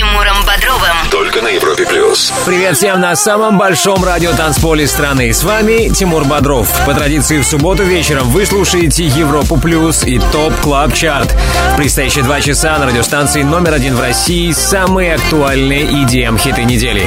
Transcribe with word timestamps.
Тимуром 0.00 0.46
Бодровым. 0.46 0.96
Только 1.10 1.42
на 1.42 1.48
Европе 1.48 1.84
плюс. 1.84 2.32
Привет 2.46 2.78
всем 2.78 3.02
на 3.02 3.14
самом 3.16 3.58
большом 3.58 4.02
радио 4.02 4.32
танцполе 4.32 4.86
страны. 4.86 5.30
С 5.30 5.44
вами 5.44 5.90
Тимур 5.90 6.24
Бодров. 6.24 6.72
По 6.86 6.94
традиции 6.94 7.38
в 7.38 7.44
субботу 7.44 7.82
вечером 7.82 8.30
вы 8.30 8.46
слушаете 8.46 9.04
Европу 9.04 9.58
плюс 9.58 10.02
и 10.04 10.18
Top 10.18 10.54
Club 10.62 10.94
Chart. 10.94 11.36
В 11.74 11.76
предстоящие 11.76 12.24
два 12.24 12.40
часа 12.40 12.78
на 12.78 12.86
радиостанции 12.86 13.42
номер 13.42 13.74
один 13.74 13.94
в 13.94 14.00
России 14.00 14.52
самые 14.52 15.16
актуальные 15.16 15.84
EDM 15.84 16.38
хиты 16.38 16.64
недели. 16.64 17.06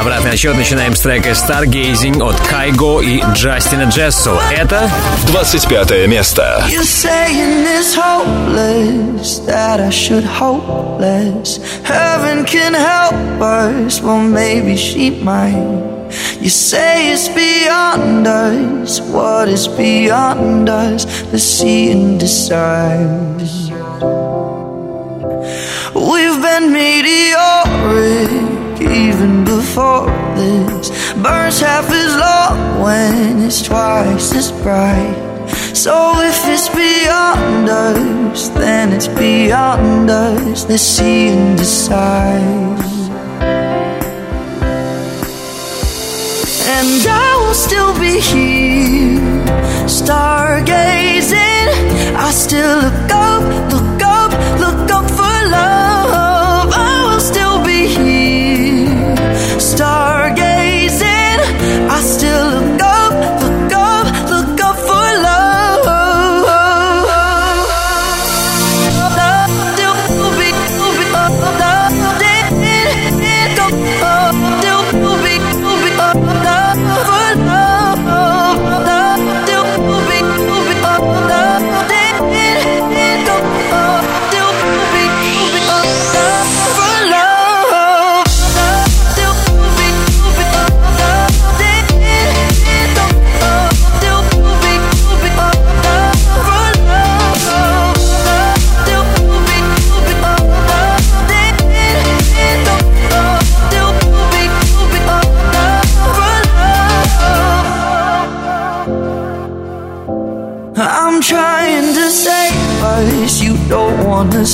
Обратный 0.00 0.32
отсчет 0.32 0.56
начинаем 0.56 0.96
с 0.96 1.00
трека 1.00 1.30
Stargazing 1.30 2.20
от 2.22 2.40
Кайго 2.40 3.00
и 3.02 3.22
Джастина 3.34 3.84
Джессо. 3.84 4.40
Это 4.50 4.90
25 5.28 6.08
место. 6.08 6.64
Heaven 11.86 12.31
can 12.46 12.74
help 12.74 13.40
us, 13.40 14.00
well 14.00 14.22
maybe 14.22 14.76
she 14.76 15.10
might. 15.10 15.82
You 16.40 16.50
say 16.50 17.12
it's 17.12 17.28
beyond 17.28 18.26
us. 18.26 19.00
What 19.00 19.48
is 19.48 19.66
beyond 19.68 20.68
us? 20.68 21.06
Let's 21.30 21.44
see 21.44 21.90
and. 21.92 22.20
We've 25.94 26.40
been 26.42 26.72
meteoric 26.72 28.30
even 28.80 29.44
before 29.44 30.06
this. 30.36 30.90
Burns 31.14 31.60
half 31.60 31.88
as 31.90 32.16
long 32.16 32.80
when 32.82 33.42
it's 33.46 33.62
twice 33.62 34.34
as 34.34 34.50
bright. 34.62 35.31
So 35.74 36.12
if 36.20 36.46
it's 36.46 36.68
beyond 36.68 37.68
us, 37.68 38.48
then 38.50 38.92
it's 38.92 39.08
beyond 39.08 40.10
us. 40.10 40.68
Let's 40.68 40.82
see 40.82 41.28
and 41.28 41.58
decide. 41.58 42.78
And 46.76 47.06
I 47.08 47.36
will 47.40 47.54
still 47.54 47.94
be 47.98 48.20
here, 48.20 49.18
stargazing. 49.88 51.68
I 52.16 52.30
still 52.32 52.76
look 52.76 53.10
up, 53.10 53.42
look 53.72 54.02
up, 54.02 54.32
look 54.60 54.90
up 54.90 55.10
for 55.10 55.36
love. 55.50 56.70
I 56.74 57.02
will 57.08 57.20
still 57.20 57.64
be 57.64 57.86
here, 57.86 59.16
stargazing. 59.56 60.21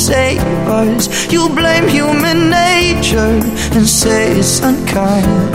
Save 0.09 0.41
us. 0.83 1.03
You 1.31 1.43
blame 1.61 1.87
human 1.87 2.39
nature 2.49 3.35
and 3.77 3.87
say 3.87 4.21
it's 4.41 4.61
unkind. 4.61 5.51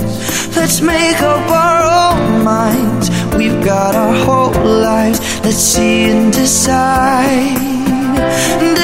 Let's 0.56 0.80
make 0.80 1.20
up 1.34 1.46
our 1.66 1.82
own 2.02 2.44
minds. 2.44 3.06
We've 3.40 3.60
got 3.66 3.96
our 3.96 4.16
whole 4.26 4.54
lives. 4.92 5.20
Let's 5.44 5.64
see 5.74 6.04
and 6.14 6.32
decide. 6.32 7.58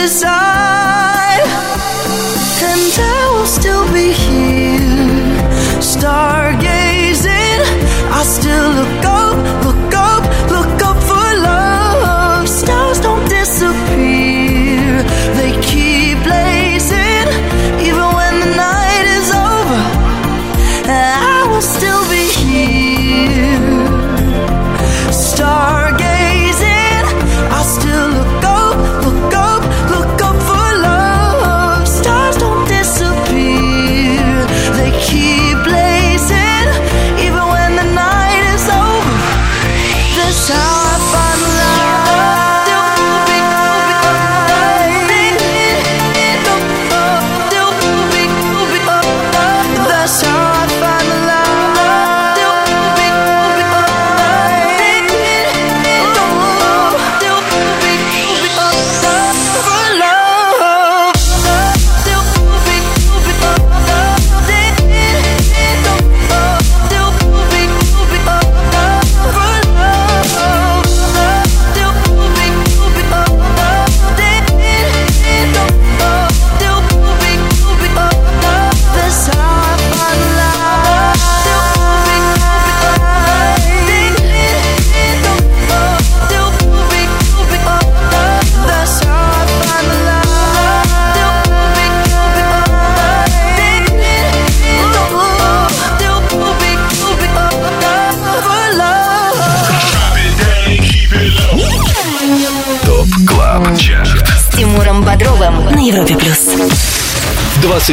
Decide. 0.02 1.46
And 2.70 2.94
I 3.16 3.22
will 3.34 3.52
still 3.60 3.86
be 3.94 4.08
here, 4.24 4.29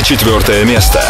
24 0.02 0.64
место. 0.64 1.05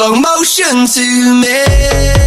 Slow 0.00 0.14
motion 0.14 0.86
to 0.86 1.34
me. 1.34 2.19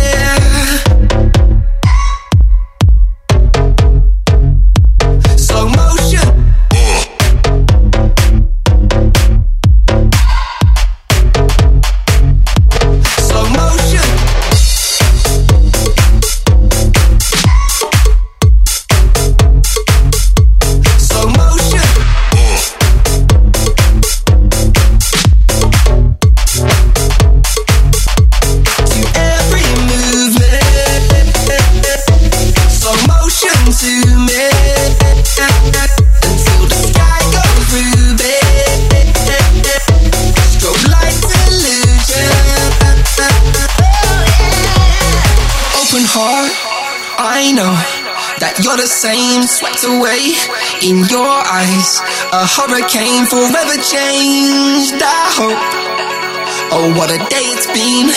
A 57.13 57.17
day 57.29 57.45
it's 57.53 57.67
been. 57.67 58.09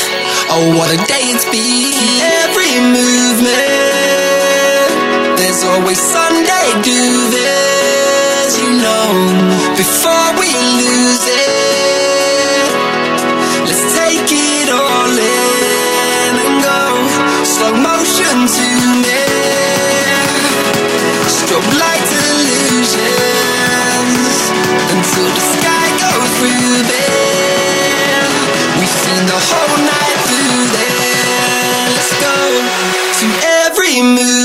Oh, 0.49 0.73
what 0.79 0.89
a 0.89 0.97
day 1.05 1.29
it's 1.29 1.45
been. 1.53 1.93
Every 2.41 2.81
movement, 2.81 3.53
there's 5.37 5.61
always 5.69 6.01
Sunday 6.01 6.67
do 6.81 7.29
this, 7.29 8.57
you 8.57 8.73
know. 8.81 9.13
Before 9.77 10.33
we 10.41 10.49
lose 10.81 11.25
it, 11.29 12.73
let's 13.69 13.85
take 14.01 14.33
it 14.33 14.69
all 14.73 15.13
in 15.13 16.33
and 16.41 16.65
go 16.65 16.81
slow 17.45 17.77
motion 17.77 18.49
to 18.49 18.69
me. 19.05 19.21
Strobe 21.37 21.69
lights 21.77 22.13
illusions 22.17 22.97
until 24.89 25.29
the 25.37 25.45
sky 25.53 25.87
goes 26.01 26.33
through 26.41 26.81
there. 26.89 27.26
The 29.17 29.33
whole 29.33 29.79
night 29.81 30.19
through 30.29 30.65
there. 30.77 31.89
Let's 31.89 32.13
go 32.21 32.37
to 33.21 33.27
every 33.65 34.03
movement. 34.03 34.36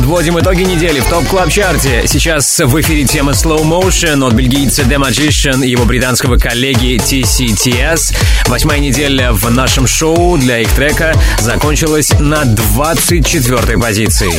Подводим 0.00 0.38
итоги 0.38 0.62
недели 0.62 0.98
в 1.00 1.04
Top 1.10 1.26
Club 1.26 1.50
Chart 1.50 1.95
е 1.95 2.04
Сейчас 2.06 2.58
в 2.58 2.80
эфире 2.80 3.04
тема 3.04 3.32
Slow 3.32 3.62
Motion 3.64 4.26
от 4.26 4.32
бельгийца 4.32 4.80
The 4.80 4.96
Magician 4.96 5.62
и 5.62 5.68
его 5.68 5.84
британского 5.84 6.38
коллеги 6.38 6.96
TCTS. 6.96 8.16
Восьмая 8.46 8.78
неделя 8.78 9.32
в 9.32 9.50
нашем 9.50 9.86
шоу 9.86 10.38
для 10.38 10.60
их 10.60 10.70
трека 10.70 11.12
закончилась 11.38 12.14
на 12.18 12.46
24 12.46 13.76
позиции. 13.76 14.32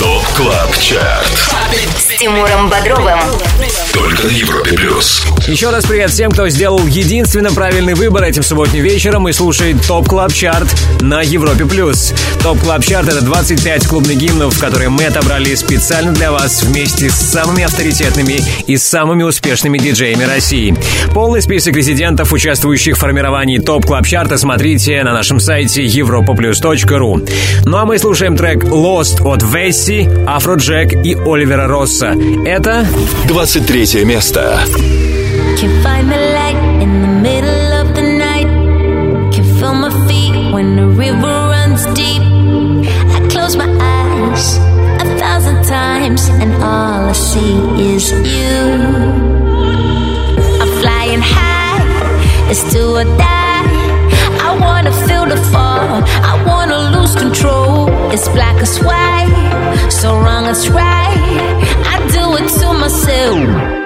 Top 0.00 0.26
Club 0.36 0.76
Chart 0.80 1.54
С 1.96 2.18
Тимуром 2.18 2.68
Бодровым. 2.68 3.20
Только 3.92 4.24
на 4.24 4.32
Европе 4.32 4.72
плюс. 4.72 5.24
Еще 5.52 5.68
раз 5.68 5.84
привет 5.84 6.08
всем, 6.08 6.30
кто 6.30 6.48
сделал 6.48 6.80
единственно 6.86 7.52
правильный 7.52 7.92
выбор 7.92 8.24
этим 8.24 8.42
субботним 8.42 8.82
вечером 8.84 9.28
и 9.28 9.32
слушает 9.32 9.86
Top 9.86 10.08
Club 10.08 10.32
Chart 10.32 10.66
на 11.02 11.20
Европе+. 11.20 11.66
плюс. 11.66 12.14
Top 12.42 12.58
Club 12.60 12.82
Chart— 12.82 13.08
это 13.10 13.22
25 13.22 13.86
клубных 13.86 14.16
гимнов, 14.16 14.58
которые 14.58 14.88
мы 14.88 15.04
отобрали 15.04 15.54
специально 15.54 16.12
для 16.12 16.32
вас 16.32 16.62
вместе 16.62 17.10
с 17.10 17.16
самыми 17.16 17.64
авторитетными 17.64 18.40
и 18.66 18.78
самыми 18.78 19.24
успешными 19.24 19.76
диджеями 19.76 20.24
России. 20.24 20.74
Полный 21.12 21.42
список 21.42 21.76
резидентов, 21.76 22.32
участвующих 22.32 22.96
в 22.96 23.00
формировании 23.00 23.58
Top 23.58 23.84
Club 23.84 24.06
Chart 24.06 24.29
а, 24.29 24.38
смотрите 24.38 25.04
на 25.04 25.12
нашем 25.12 25.38
сайте 25.38 25.84
europaplus.ru. 25.84 27.30
Ну 27.66 27.76
а 27.76 27.84
мы 27.84 27.98
слушаем 27.98 28.38
трек 28.38 28.64
«Lost» 28.64 29.22
от 29.22 29.42
Vassy, 29.42 30.08
Afrojack 30.26 30.94
и 31.04 31.14
Оливера 31.14 31.68
Росса. 31.68 32.16
Это 32.46 32.86
23 33.28 34.02
место. 34.06 34.64
Can 35.62 35.80
find 35.80 36.10
the 36.10 36.16
light 36.16 36.82
in 36.82 37.02
the 37.02 37.12
middle 37.22 37.72
of 37.80 37.94
the 37.94 38.02
night. 38.02 38.48
Can 39.32 39.44
feel 39.60 39.72
my 39.72 39.90
feet 40.08 40.52
when 40.52 40.74
the 40.74 40.88
river 40.88 41.34
runs 41.54 41.86
deep. 41.94 42.20
I 43.16 43.20
close 43.30 43.54
my 43.54 43.70
eyes 43.78 44.56
a 45.04 45.06
thousand 45.20 45.62
times, 45.62 46.28
and 46.42 46.52
all 46.54 47.10
I 47.10 47.12
see 47.12 47.54
is 47.94 48.10
you. 48.10 48.58
I'm 50.60 50.72
flying 50.82 51.22
high, 51.22 51.78
it's 52.50 52.64
do 52.72 52.96
or 52.96 53.04
die. 53.04 53.62
I 54.46 54.58
wanna 54.60 54.90
feel 55.06 55.26
the 55.26 55.40
fall, 55.52 56.02
I 56.30 56.42
wanna 56.44 56.90
lose 56.90 57.14
control. 57.14 57.88
It's 58.10 58.28
black 58.30 58.60
as 58.60 58.80
white, 58.82 59.30
so 59.90 60.18
wrong 60.18 60.46
as 60.46 60.68
right. 60.70 61.22
I 61.94 61.96
do 62.10 62.24
it 62.40 62.48
to 62.58 62.72
myself. 62.74 63.81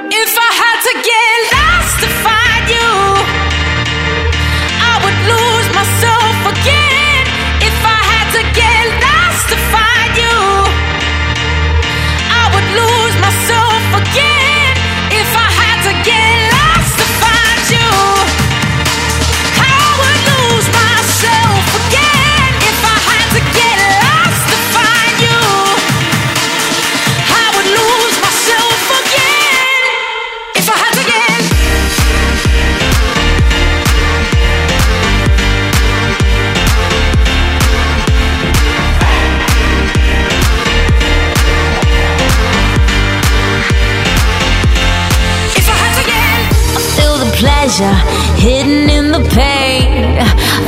Pleasure 47.76 48.40
hidden 48.40 48.88
in 48.88 49.12
the 49.12 49.20
pain. 49.34 50.16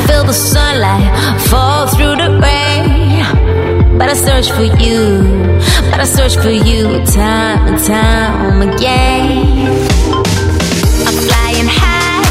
Feel 0.07 0.25
the 0.25 0.33
sunlight 0.33 1.41
fall 1.49 1.87
through 1.87 2.17
the 2.17 2.31
rain. 2.41 3.99
But 3.99 4.09
I 4.11 4.15
search 4.15 4.51
for 4.51 4.65
you, 4.83 5.23
but 5.91 6.01
I 6.01 6.05
search 6.05 6.37
for 6.37 6.51
you 6.51 7.05
time 7.07 7.75
and 7.75 7.85
time 7.85 8.63
again. 8.63 9.69
I'm 11.07 11.17
flying 11.27 11.69
high, 11.69 12.23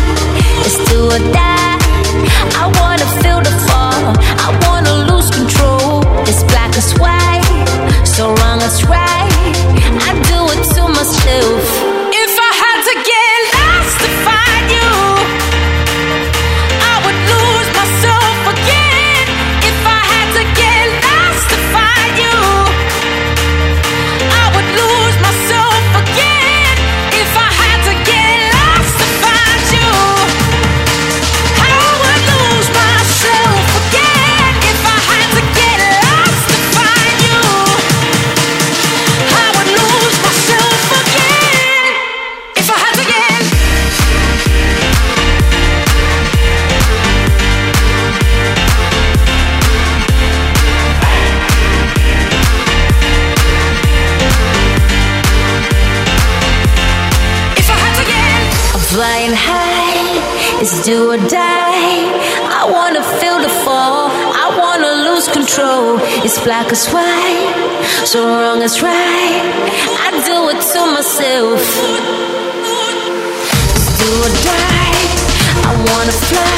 it's 0.66 0.92
do 0.92 1.06
or 1.06 1.34
die. 1.34 1.47
control. 65.58 65.98
It's 66.24 66.40
black 66.44 66.72
as 66.72 66.88
white, 66.90 68.06
so 68.06 68.26
wrong 68.26 68.62
as 68.62 68.82
right. 68.82 69.42
I 70.06 70.12
do 70.26 70.50
it 70.50 70.62
to 70.74 70.82
myself. 70.94 71.62
Do 73.98 74.08
or 74.26 74.34
die. 74.44 74.98
I 75.66 75.74
wanna 75.90 76.12
fly. 76.12 76.57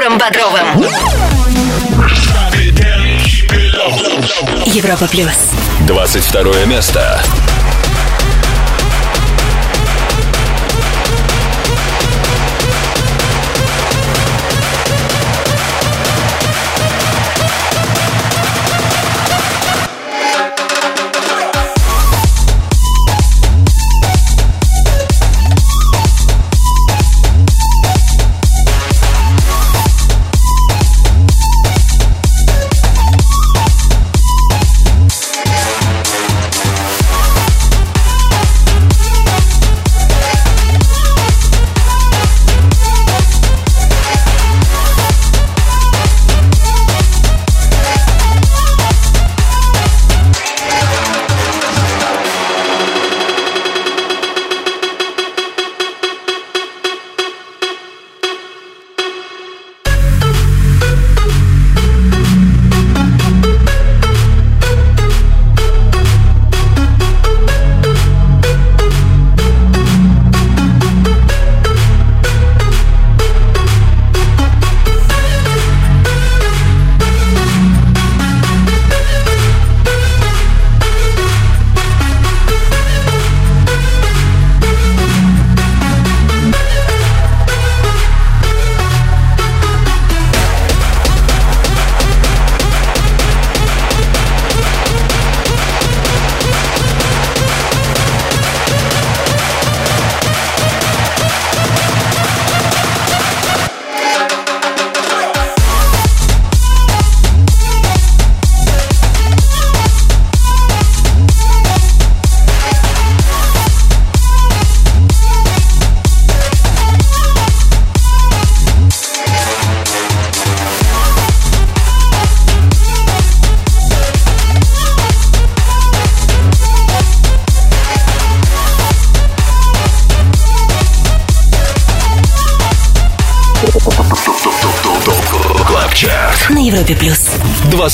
Тимуром 0.00 0.18
Бодровым. 0.18 0.82
Европа 4.64 5.06
плюс. 5.08 5.50
22 5.86 6.64
место. 6.64 7.22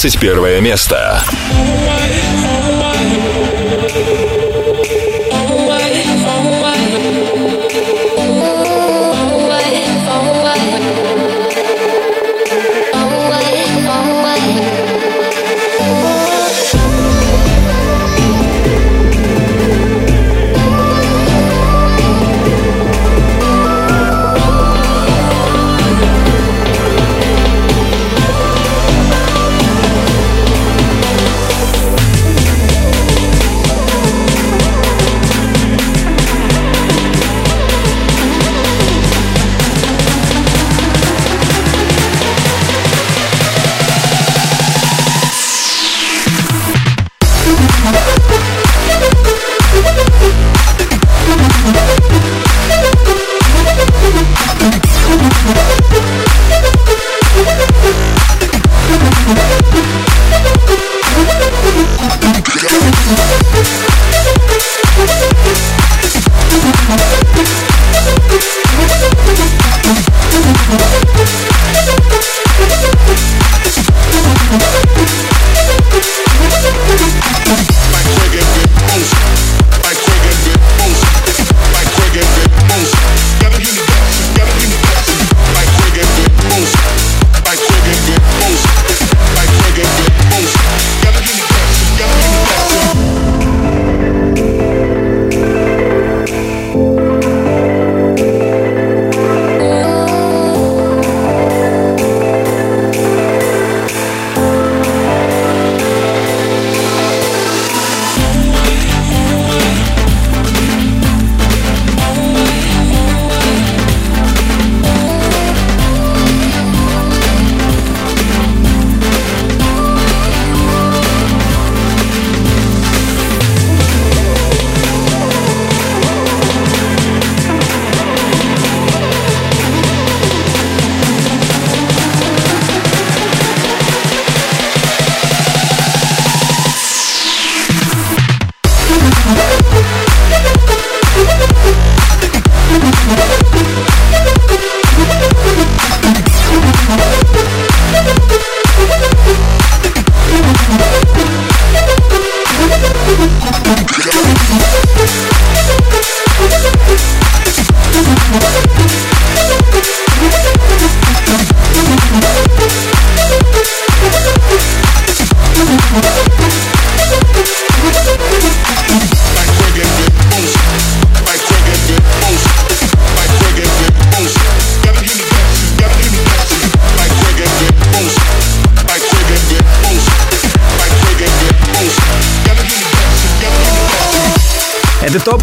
21 0.08 0.60
место. 0.60 1.20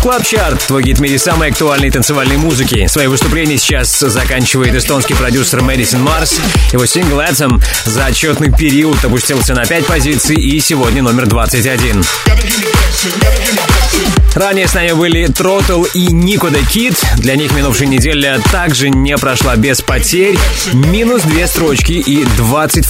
Club 0.03 0.21
Chart, 0.21 0.61
твой 0.67 0.83
гид 0.83 0.99
мире 0.99 1.17
самой 1.17 1.51
актуальной 1.51 1.89
танцевальной 1.89 2.35
музыки. 2.35 2.87
Свои 2.87 3.07
выступления 3.07 3.57
сейчас 3.57 3.99
заканчивает 3.99 4.75
эстонский 4.75 5.15
продюсер 5.15 5.61
Мэдисон 5.61 6.01
Марс. 6.01 6.41
Его 6.73 6.85
сингл 6.85 7.21
Anthem 7.21 7.63
за 7.85 8.07
отчетный 8.07 8.51
период 8.51 8.97
опустился 9.05 9.53
на 9.53 9.65
5 9.65 9.85
позиций 9.85 10.35
и 10.35 10.59
сегодня 10.59 11.01
номер 11.01 11.27
21. 11.27 12.03
Ранее 14.35 14.67
с 14.67 14.73
нами 14.73 14.93
были 14.93 15.27
Тротл 15.27 15.83
и 15.93 16.07
Никода 16.07 16.59
Кит. 16.63 16.95
Для 17.17 17.35
них 17.35 17.53
минувшая 17.53 17.87
неделя 17.87 18.41
также 18.51 18.89
не 18.89 19.15
прошла 19.17 19.55
без 19.55 19.81
потерь. 19.81 20.37
Минус 20.73 21.21
две 21.21 21.47
строчки 21.47 21.93
и 21.93 22.25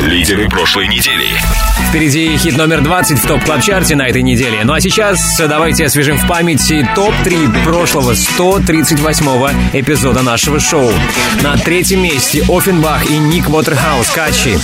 Лидеры 0.00 0.48
прошлой 0.48 0.88
недели. 0.88 1.28
Впереди 1.90 2.36
хит 2.36 2.56
номер 2.56 2.80
20 2.80 3.18
в 3.18 3.26
топ 3.26 3.44
клаб 3.44 3.62
чарте 3.62 3.94
на 3.94 4.08
этой 4.08 4.22
неделе. 4.22 4.62
Ну 4.64 4.72
а 4.72 4.80
сейчас 4.80 5.36
давайте 5.38 5.84
освежим 5.84 6.18
в 6.18 6.26
памяти 6.26 6.88
топ-3 6.94 7.64
прошлого 7.64 8.12
138-го 8.12 9.50
эпизода 9.78 10.22
нашего 10.22 10.58
шоу. 10.58 10.90
На 11.42 11.56
третьем 11.56 12.02
месте 12.02 12.44
Оффенбах 12.48 13.08
и 13.08 13.16
Ник 13.18 13.48
Уотерхаус 13.48 14.10
Качи. 14.10 14.58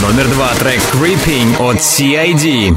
Номер 0.00 0.28
два 0.28 0.54
трек 0.54 0.80
Creeping 0.92 1.56
от 1.58 1.78
CID. 1.78 2.76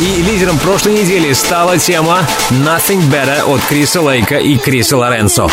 И 0.00 0.22
лидером 0.22 0.58
прошлой 0.58 0.94
недели 0.94 1.32
стала 1.32 1.78
тема 1.78 2.20
Nothing 2.50 3.02
Better 3.10 3.44
от 3.44 3.60
Криса 3.62 4.00
Лейка 4.00 4.38
и 4.38 4.56
Криса 4.56 4.96
Лоренцо. 4.96 5.48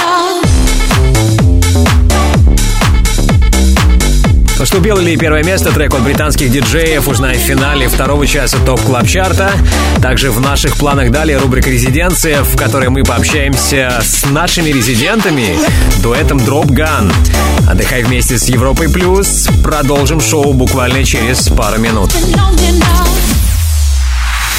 Поступил 4.57 4.97
ли 4.97 5.17
первое 5.17 5.43
место 5.43 5.71
трек 5.71 5.93
от 5.93 6.01
британских 6.01 6.51
диджеев, 6.51 7.07
узнай 7.07 7.35
в 7.35 7.41
финале 7.41 7.87
второго 7.87 8.27
часа 8.27 8.57
Top 8.65 8.81
Club 8.81 9.07
Chart 9.07 9.39
а. 9.39 9.51
Также 10.01 10.31
в 10.31 10.39
наших 10.39 10.75
планах 10.75 11.11
далее 11.11 11.37
рубрика 11.37 11.69
«Резиденция», 11.69 12.43
в 12.43 12.55
которой 12.55 12.89
мы 12.89 13.03
пообщаемся 13.03 14.01
с 14.03 14.23
нашими 14.29 14.69
резидентами, 14.69 15.57
дуэтом 16.03 16.37
Dropgun. 16.37 17.11
Отдыхай 17.67 18.03
вместе 18.03 18.37
с 18.37 18.45
Европой 18.49 18.87
Плюс. 18.87 19.47
Продолжим 19.63 20.21
шоу 20.21 20.53
буквально 20.53 21.03
через 21.03 21.47
пару 21.49 21.79
минут. 21.79 22.11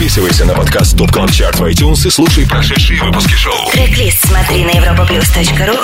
Подписывайся 0.00 0.46
на 0.46 0.54
подкаст 0.54 0.96
ТОП 0.96 1.12
КЛАБ 1.12 1.30
ЧАРТ 1.30 1.56
в 1.56 1.64
iTunes 1.64 2.06
и 2.06 2.10
слушай 2.10 2.46
прошедшие 2.48 3.02
выпуски 3.02 3.34
шоу. 3.34 3.70
Трек-лист 3.70 4.26
смотри 4.26 4.64
на 4.64 4.70
europaplus.ru 4.70 5.76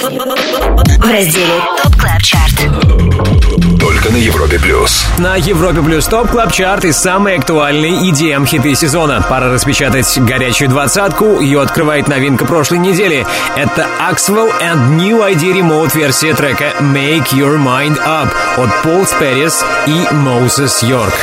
в 0.96 1.11
разделе 1.11 1.61
ТОП 1.83 1.96
Клаб 1.96 2.22
Чарт. 2.22 3.79
Только 3.79 4.11
на 4.11 4.16
Европе 4.16 4.59
Плюс. 4.59 5.05
На 5.18 5.37
Европе 5.37 5.83
Плюс 5.83 6.07
Топ 6.07 6.31
Клаб 6.31 6.50
Чарт 6.50 6.87
и 6.87 6.92
самые 6.92 7.37
актуальные 7.37 8.11
EDM 8.11 8.46
хиты 8.46 8.74
сезона. 8.74 9.22
Пора 9.29 9.52
распечатать 9.52 10.11
горячую 10.16 10.70
двадцатку. 10.70 11.38
Ее 11.38 11.61
открывает 11.61 12.09
новинка 12.09 12.46
прошлой 12.46 12.79
недели. 12.79 13.26
Это 13.55 13.87
Axwell 14.00 14.50
and 14.62 14.96
New 14.96 15.18
ID 15.31 15.61
Remode 15.61 15.94
версия 15.94 16.33
трека 16.33 16.72
Make 16.81 17.33
Your 17.33 17.62
Mind 17.62 17.98
Up 17.98 18.31
от 18.57 18.83
Пол 18.83 19.05
Сперис 19.05 19.62
и 19.87 20.14
Моусес 20.14 20.83
Йорк. 20.83 21.14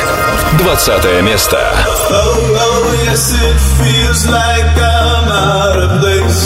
20 0.60 1.22
место. 1.24 1.74
Oh, 2.10 2.60
oh, 2.66 3.02
yes, 3.04 3.32
it 3.32 3.58
feels 3.80 4.26
like 4.26 4.76
I'm 4.76 5.26
out 5.32 5.76
of 5.84 5.90
place. 6.00 6.44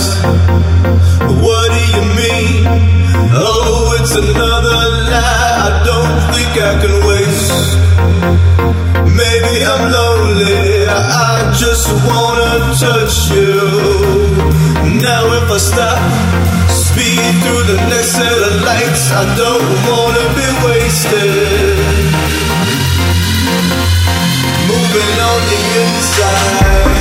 What 1.42 1.66
do 1.74 1.80
you 1.94 2.04
mean? 2.14 2.62
Oh, 3.34 3.96
it's 3.98 4.14
another 4.14 4.80
lie 5.10 5.54
I 5.66 5.82
don't 5.90 6.16
think 6.32 6.52
I 6.70 6.72
can 6.82 6.94
waste. 7.10 7.58
Maybe 9.18 9.54
I'm 9.66 9.84
lonely, 9.90 10.86
I 10.86 11.52
just 11.58 11.86
wanna 12.06 12.52
touch 12.78 13.16
you. 13.34 13.58
Now, 15.02 15.22
if 15.38 15.50
I 15.50 15.58
stop, 15.58 16.00
speed 16.70 17.32
through 17.42 17.64
the 17.72 17.78
next 17.90 18.12
set 18.14 18.38
of 18.48 18.54
lights, 18.62 19.04
I 19.10 19.24
don't 19.36 19.68
wanna 19.90 20.24
be 20.38 20.48
wasted 20.66 21.97
moving 24.98 25.20
on 25.20 25.40
the 25.46 25.60
inside. 25.80 26.97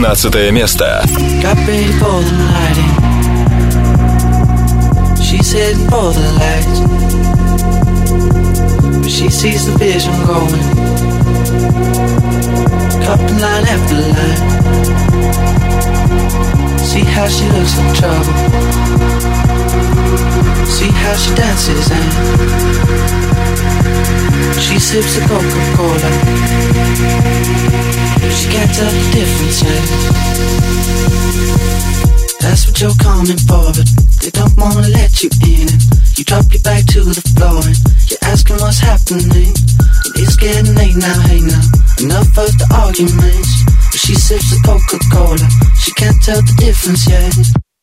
19 0.00 0.52
место. 0.52 1.04
Got 1.42 1.58
ready 1.66 1.92
for 1.98 2.22
the 2.22 2.32
night. 2.32 2.78
She's 5.20 5.52
heading 5.52 5.86
for 5.90 6.12
the 6.14 6.32
lights. 6.40 6.80
But 9.02 9.10
she 9.10 9.28
sees 9.28 9.66
the 9.66 9.76
vision 9.76 10.14
going. 10.24 10.62
Cupping 13.04 13.38
line 13.38 13.66
after 13.68 14.00
line. 14.16 14.40
See 16.78 17.04
how 17.04 17.28
she 17.28 17.44
looks 17.50 17.76
in 17.78 17.92
trouble. 17.92 18.32
See 20.64 20.90
how 20.90 21.14
she 21.16 21.34
dances 21.34 21.90
and 21.90 23.29
she 24.59 24.79
sips 24.79 25.15
the 25.15 25.21
Coca-Cola. 25.27 26.11
She 28.31 28.47
can't 28.49 28.71
tell 28.73 28.91
the 28.91 29.03
difference 29.11 29.61
yet. 29.63 29.85
That's 32.41 32.67
what 32.67 32.81
you're 32.81 32.95
coming 32.97 33.37
for, 33.47 33.71
but 33.71 33.87
they 34.21 34.31
don't 34.31 34.55
wanna 34.57 34.87
let 34.89 35.21
you 35.23 35.29
in. 35.45 35.67
And 35.69 35.81
you 36.17 36.23
drop 36.23 36.45
your 36.51 36.61
back 36.63 36.85
to 36.93 37.01
the 37.03 37.21
floor 37.35 37.61
and 37.61 37.77
you're 38.09 38.23
asking 38.23 38.57
what's 38.57 38.79
happening. 38.79 39.53
And 39.53 40.13
it's 40.15 40.35
getting 40.35 40.73
late 40.75 40.95
now, 40.95 41.19
hey 41.27 41.41
now. 41.41 41.61
Enough 41.99 42.37
of 42.37 42.51
the 42.57 42.67
arguments. 42.73 43.51
But 43.91 43.99
she 43.99 44.15
sips 44.15 44.49
the 44.49 44.59
Coca-Cola. 44.65 45.47
She 45.77 45.91
can't 45.93 46.21
tell 46.23 46.41
the 46.41 46.53
difference 46.57 47.07
yet. 47.07 47.35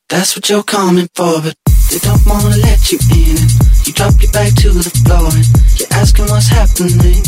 That's 0.08 0.34
what 0.34 0.48
you're 0.48 0.62
coming 0.62 1.08
for, 1.14 1.42
but 1.42 1.54
they 1.90 1.98
don't 1.98 2.24
wanna 2.26 2.56
let 2.60 2.92
you 2.92 2.98
in. 3.12 3.40
You 3.84 3.92
drop 3.92 4.14
your 4.20 4.32
back 4.32 4.52
to 4.60 4.70
the 4.70 4.84
floor 5.04 5.32
and 5.32 5.46
you're 5.80 5.88
asking 5.96 6.26
what's 6.28 6.48
happening. 6.48 7.24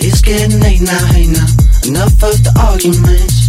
It's 0.00 0.20
getting 0.20 0.60
late 0.60 0.82
now, 0.82 1.04
hey 1.12 1.26
now. 1.26 1.48
Enough 1.88 2.20
of 2.20 2.36
the 2.44 2.52
arguments. 2.60 3.48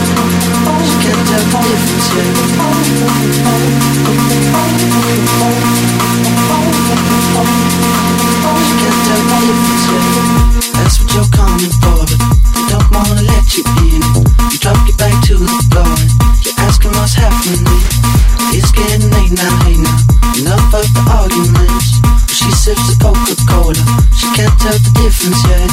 Difference 25.11 25.43
yet. 25.49 25.69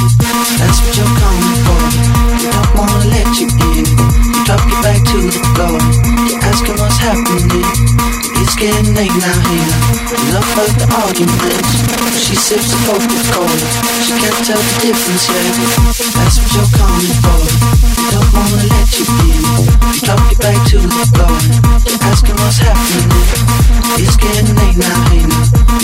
That's 0.59 0.81
what 0.81 0.97
you're 0.97 1.15
coming 1.21 1.59
for, 1.65 1.79
they 2.37 2.51
don't 2.51 2.75
wanna 2.77 3.05
let 3.07 3.41
you 3.41 3.49
in 3.77 4.38
back 4.83 5.01
to 5.03 5.19
the 5.19 5.43
floor. 5.55 5.79
You're 6.29 6.43
asking 6.45 6.77
what's 6.79 6.99
happening. 6.99 7.67
It's 8.39 8.55
getting 8.55 8.95
late 8.95 9.15
now 9.19 9.39
here. 9.51 9.75
Enough 10.29 10.53
of 10.63 10.71
the 10.79 10.87
arguments. 11.03 11.71
She 12.19 12.37
sips 12.37 12.71
the 12.71 12.79
focus 12.87 13.25
cola. 13.35 13.59
She 14.05 14.13
can't 14.19 14.41
tell 14.47 14.61
the 14.61 14.75
difference 14.83 15.25
yet. 15.27 15.55
That's 16.15 16.37
what 16.39 16.51
you're 16.55 16.73
coming 16.79 17.17
for. 17.23 17.41
We 17.99 18.05
don't 18.13 18.31
wanna 18.35 18.63
let 18.71 18.89
you 18.99 19.07
in. 19.07 19.43
We 19.91 19.99
drop 20.05 20.23
you 20.31 20.39
back 20.39 20.59
to 20.71 20.79
the 20.79 21.05
floor. 21.15 21.37
You're 21.89 22.03
asking 22.11 22.37
what's 22.39 22.59
happening. 22.63 23.09
It's 23.99 24.17
getting 24.17 24.55
late 24.55 24.79
now 24.79 24.99
here. 25.11 25.33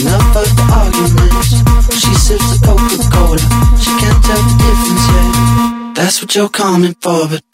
Enough 0.03 0.39
of 0.39 0.49
the 0.55 0.65
arguments. 0.71 1.51
She 1.91 2.13
sips 2.15 2.47
the 2.53 2.59
Coca 2.63 2.99
Cola. 3.11 3.43
She 3.81 3.91
can't 3.99 4.21
tell 4.23 4.39
the 4.39 4.55
difference 4.63 5.07
yet. 5.11 5.95
That's 5.95 6.21
what 6.23 6.35
you're 6.35 6.49
coming 6.49 6.95
for, 7.01 7.29
but 7.29 7.54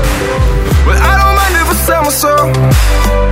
so 2.11 3.30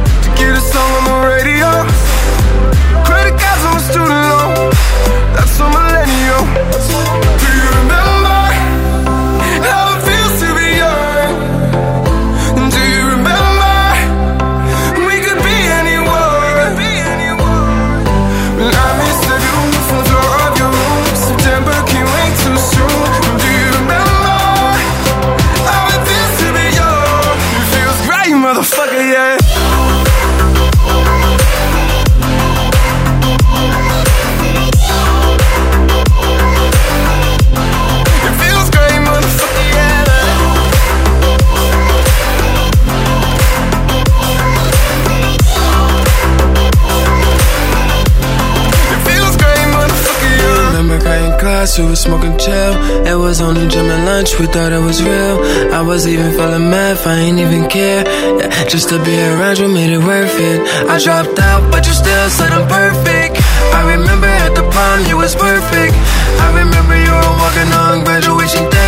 we 51.59 51.83
was 51.83 51.99
smoking 51.99 52.37
chill. 52.37 52.73
It 53.05 53.15
was 53.15 53.41
only 53.41 53.67
gym 53.67 53.85
and 53.91 54.05
lunch, 54.05 54.39
we 54.39 54.45
thought 54.47 54.71
it 54.71 54.79
was 54.79 55.03
real. 55.03 55.35
I 55.75 55.81
was 55.81 56.07
even 56.07 56.31
feeling 56.31 56.69
math, 56.69 57.05
I 57.05 57.15
ain't 57.19 57.37
even 57.37 57.67
care. 57.67 58.07
Yeah, 58.39 58.47
just 58.63 58.87
to 58.89 58.97
be 59.03 59.11
around 59.19 59.59
you 59.59 59.67
made 59.67 59.91
it 59.91 59.99
worth 59.99 60.39
it. 60.39 60.61
I 60.87 60.97
dropped 61.03 61.37
out, 61.37 61.69
but 61.69 61.85
you 61.85 61.91
still 61.91 62.29
said 62.29 62.53
I'm 62.53 62.65
perfect. 62.65 63.43
I 63.75 63.91
remember 63.91 64.27
at 64.27 64.55
the 64.55 64.63
prom, 64.71 65.05
you 65.07 65.17
was 65.17 65.35
perfect. 65.35 65.93
I 66.39 66.47
remember 66.63 66.95
you 66.95 67.11
were 67.11 67.35
walking 67.43 67.71
on 67.75 68.05
graduation 68.05 68.63
day. 68.69 68.78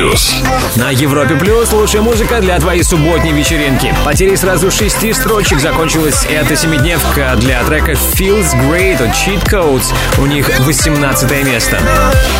Плюс. 0.00 0.34
На 0.76 0.90
Европе 0.90 1.36
Плюс 1.36 1.72
лучшая 1.72 2.00
музыка 2.00 2.40
для 2.40 2.58
твоей 2.58 2.82
субботней 2.82 3.32
вечеринки. 3.32 3.94
Потери 4.04 4.34
сразу 4.34 4.70
шести 4.70 5.12
строчек 5.12 5.60
закончилась 5.60 6.26
эта 6.30 6.56
семидневка 6.56 7.34
для 7.36 7.62
трека 7.64 7.92
Feels 7.92 8.54
Great 8.54 9.02
от 9.02 9.10
Cheat 9.10 9.44
Codes. 9.50 9.92
У 10.18 10.26
них 10.26 10.48
18 10.60 11.44
место. 11.44 11.78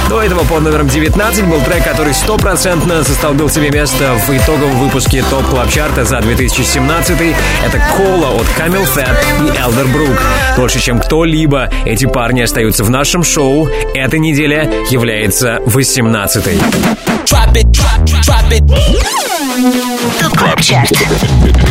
До 0.09 0.23
этого 0.23 0.45
под 0.45 0.63
номером 0.63 0.89
19 0.89 1.45
был 1.47 1.61
трек, 1.61 1.85
который 1.85 2.15
стопроцентно 2.15 3.05
составил 3.05 3.51
себе 3.51 3.71
место 3.71 4.15
в 4.27 4.31
итоговом 4.31 4.79
выпуске 4.79 5.23
ТОП 5.29 5.45
Клаб 5.47 5.69
Чарта 5.71 6.05
за 6.05 6.21
2017. 6.21 7.35
Это 7.67 7.83
Cola 7.97 8.31
от 8.37 8.47
CamelPhat 8.59 9.17
и 9.41 9.51
Elderbrook. 9.51 10.19
Больше, 10.57 10.81
чем 10.81 10.99
кто-либо, 10.99 11.71
эти 11.85 12.07
парни 12.07 12.41
остаются 12.41 12.85
в 12.85 12.91
нашем 12.91 13.23
шоу. 13.23 13.69
Эта 13.95 14.19
неделя 14.19 14.71
является 14.91 15.59
18-й. 15.67 17.10
Drop 17.31 17.55
it, 17.55 17.71
drop, 17.71 18.05
drop 18.25 18.51
it. 18.51 18.65
ТОП 20.19 20.37
КЛАБ 20.37 20.61
ЧАРТ. 20.61 20.91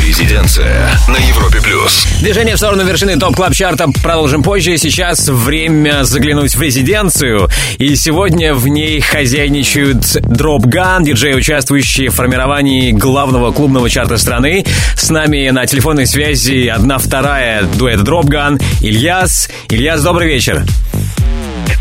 Резиденция 0.02 0.90
на 1.10 1.18
Европе 1.18 1.60
плюс. 1.62 2.08
Движение 2.22 2.56
в 2.56 2.58
сторону 2.58 2.86
вершины 2.86 3.20
топ 3.20 3.36
клаб 3.36 3.54
чарта 3.54 3.90
продолжим 4.02 4.42
позже. 4.42 4.78
Сейчас 4.78 5.28
время 5.28 6.06
заглянуть 6.06 6.56
в 6.56 6.62
резиденцию. 6.62 7.50
И 7.78 7.98
сегодня 7.98 8.54
в 8.54 8.70
ней 8.70 9.02
хозяйничают 9.02 10.02
Drop 10.22 10.66
Gun, 10.66 11.04
диджей, 11.04 11.38
участвующий 11.38 12.08
в 12.08 12.16
формировании 12.16 12.92
главного 12.92 13.52
клубного 13.52 13.90
чарта 13.90 14.18
страны. 14.18 14.66
С 14.96 15.10
нами 15.10 15.50
на 15.50 15.66
телефонной 15.66 16.08
связи 16.08 16.68
одна 16.68 17.00
вторая 17.00 17.64
дуэт 17.64 18.02
Drop 18.02 18.28
Gun, 18.28 18.62
Ильяс. 18.80 19.50
Ильяс, 19.70 20.02
добрый 20.02 20.30
вечер. 20.30 20.64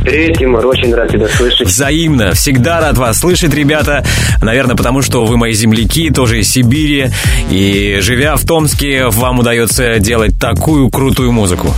Привет, 0.03 0.39
Тимур, 0.39 0.67
очень 0.67 0.95
рад 0.95 1.11
тебя 1.11 1.29
слышать. 1.29 1.67
Взаимно. 1.67 2.33
Всегда 2.33 2.81
рад 2.81 2.97
вас 2.97 3.19
слышать, 3.19 3.53
ребята. 3.53 4.05
Наверное, 4.41 4.77
потому 4.77 5.03
что 5.03 5.25
вы 5.25 5.37
мои 5.37 5.53
земляки, 5.53 6.11
тоже 6.11 6.41
из 6.41 6.51
Сибири. 6.51 7.09
И 7.51 7.99
живя 8.01 8.37
в 8.37 8.45
Томске, 8.45 9.07
вам 9.07 9.41
удается 9.41 9.99
делать 9.99 10.39
такую 10.39 10.89
крутую 10.89 11.33
музыку. 11.33 11.75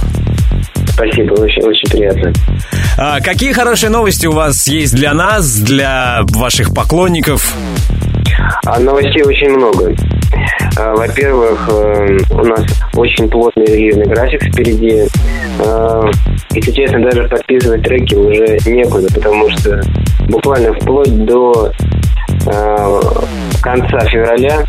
Спасибо, 0.91 1.33
очень, 1.33 1.63
очень 1.63 1.91
приятно. 1.91 2.33
А 2.99 3.21
какие 3.21 3.53
хорошие 3.53 3.89
новости 3.89 4.27
у 4.27 4.33
вас 4.33 4.67
есть 4.67 4.95
для 4.95 5.15
нас, 5.15 5.57
для 5.59 6.21
ваших 6.25 6.75
поклонников? 6.75 7.55
А 8.67 8.79
новостей 8.79 9.23
очень 9.23 9.51
много. 9.51 9.95
А, 10.77 10.95
Во-первых, 10.95 11.69
э, 11.73 12.19
у 12.31 12.45
нас 12.45 12.65
очень 12.95 13.29
плотный 13.29 13.67
релизный 13.67 14.07
график 14.07 14.43
впереди. 14.43 15.05
А, 15.61 16.11
Если 16.53 16.73
честно, 16.73 17.03
даже 17.03 17.29
подписывать 17.29 17.83
треки 17.83 18.15
уже 18.15 18.59
некуда, 18.67 19.09
потому 19.15 19.51
что 19.51 19.81
буквально 20.29 20.73
вплоть 20.75 21.25
до 21.25 21.73
конца 23.63 24.01
февраля 24.07 24.65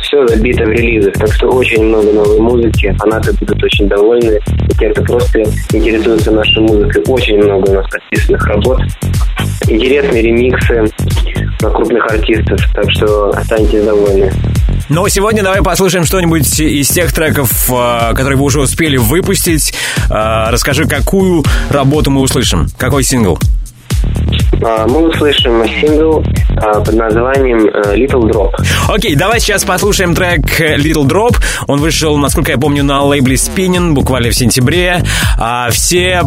все 0.00 0.26
забито 0.26 0.64
в 0.64 0.70
релизах. 0.70 1.14
Так 1.14 1.32
что 1.32 1.48
очень 1.48 1.84
много 1.84 2.12
новой 2.12 2.40
музыки. 2.40 2.94
Фанаты 2.98 3.32
будут 3.40 3.62
очень 3.62 3.88
довольны. 3.88 4.38
И 4.68 4.74
те, 4.78 4.90
кто 4.90 5.02
просто 5.02 5.40
интересуется 5.72 6.30
нашей 6.30 6.62
музыкой, 6.62 7.02
очень 7.08 7.38
много 7.38 7.70
у 7.70 7.74
нас 7.74 7.86
подписанных 7.90 8.46
работ. 8.46 8.80
Интересные 9.68 10.22
ремиксы 10.22 10.84
крупных 11.68 12.04
артистов. 12.10 12.60
Так 12.74 12.90
что 12.90 13.30
останетесь 13.30 13.84
довольны. 13.84 14.32
Но 14.88 15.06
сегодня 15.08 15.42
давай 15.42 15.62
послушаем 15.62 16.04
что-нибудь 16.04 16.58
из 16.58 16.88
тех 16.88 17.12
треков, 17.12 17.70
э, 17.70 18.10
которые 18.14 18.36
вы 18.36 18.44
уже 18.44 18.60
успели 18.60 18.96
выпустить. 18.96 19.74
Э, 20.10 20.50
Расскажи, 20.50 20.86
какую 20.86 21.44
работу 21.70 22.10
мы 22.10 22.22
услышим? 22.22 22.66
Какой 22.76 23.04
сингл? 23.04 23.38
А, 24.62 24.86
Мы 24.86 25.08
услышим 25.08 25.64
сингл 25.80 26.24
а, 26.56 26.80
под 26.80 26.94
названием 26.94 27.66
э, 27.66 27.96
Little 27.96 28.22
Drop. 28.30 28.50
Окей, 28.88 29.14
давай 29.14 29.40
сейчас 29.40 29.64
послушаем 29.64 30.14
трек 30.14 30.60
Little 30.60 31.06
Drop. 31.06 31.36
Он 31.66 31.80
вышел, 31.80 32.16
насколько 32.16 32.52
я 32.52 32.58
помню, 32.58 32.82
на 32.82 33.02
лейбле 33.04 33.36
Spinning 33.36 33.92
буквально 33.92 34.30
в 34.30 34.34
сентябре. 34.34 35.02
А 35.38 35.70
все 35.70 36.22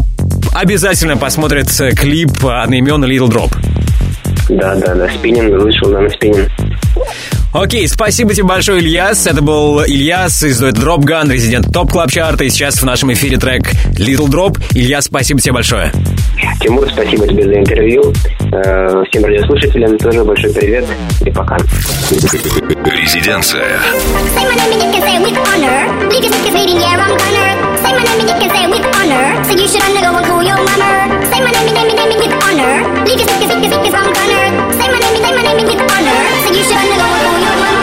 обязательно 0.54 1.18
посмотрят 1.18 1.68
клип 1.98 2.46
одноименный 2.46 3.14
Little 3.16 3.30
Drop. 3.30 3.52
Да, 4.50 4.76
да, 4.76 4.96
да, 4.96 5.10
спиннинг 5.10 5.62
вышел, 5.62 5.90
да, 5.92 6.02
на 6.02 6.10
спиннинг. 6.10 6.50
Окей, 7.54 7.88
спасибо 7.88 8.34
тебе 8.34 8.46
большое, 8.46 8.82
Ильяс. 8.82 9.28
Это 9.28 9.42
был 9.44 9.84
Ильяс 9.84 10.42
из 10.44 10.60
дуэта 10.60 10.82
Drop 10.82 11.02
Gun, 11.02 11.32
резидент 11.32 11.72
топ 11.72 11.92
клаб 11.92 12.10
чарта. 12.10 12.44
И 12.46 12.50
сейчас 12.50 12.82
в 12.82 12.84
нашем 12.84 13.14
эфире 13.14 13.38
трек 13.38 13.72
Little 14.00 14.28
Drop. 14.28 14.60
Ильяс, 14.74 15.06
спасибо 15.06 15.40
тебе 15.40 15.54
большое. 15.54 15.92
Тимур, 16.62 16.88
спасибо 16.92 17.28
тебе 17.28 17.44
за 17.44 17.54
интервью. 17.60 18.12
Э, 18.54 19.04
Всем 19.10 19.24
радиослушателям 19.24 19.98
тоже 20.00 20.24
большой 20.24 20.52
привет 20.52 20.86
и 21.24 21.30
пока. 21.30 21.58
Резиденция. 22.86 23.80
name 28.06 28.20
you 28.28 28.36
can 28.40 28.50
say 28.52 28.66
with 28.68 28.86
honor. 28.98 29.26
So 29.48 29.52
you 29.56 29.68
should 29.68 29.84
undergo 29.84 30.18
and 30.20 30.26
call 30.28 30.44
your 30.44 30.60
mama. 30.60 30.90
Say 31.32 31.40
my 31.40 31.52
name, 31.52 31.70
name, 31.74 31.88
name, 31.88 32.10
name 32.12 32.20
with 32.22 32.36
honor. 32.44 32.74
Leave 33.08 33.20
your 33.20 33.28
sick, 33.28 33.48
sick, 33.50 33.64
sick, 33.64 33.96
I'm 33.96 34.10
gonna. 34.12 34.42
Say 34.78 34.88
my 34.92 35.00
name, 35.00 35.18
name, 35.24 35.38
name 35.44 35.68
with 35.68 35.82
honor. 35.92 36.18
So 36.44 36.50
you 36.54 36.64
should 36.64 36.80
undergo 36.80 37.08
and 37.08 37.24
call 37.24 37.40
your. 37.40 37.83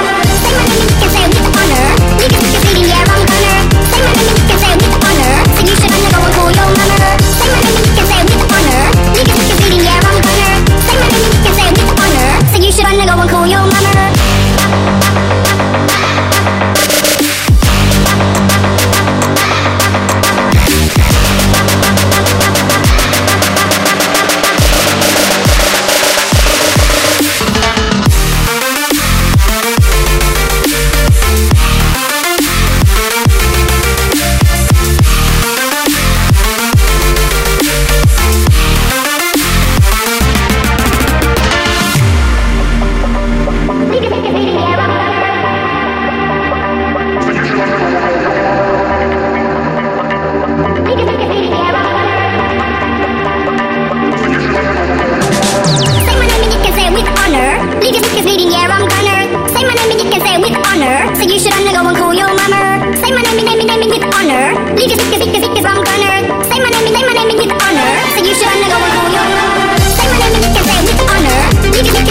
Cookie. 71.83 72.10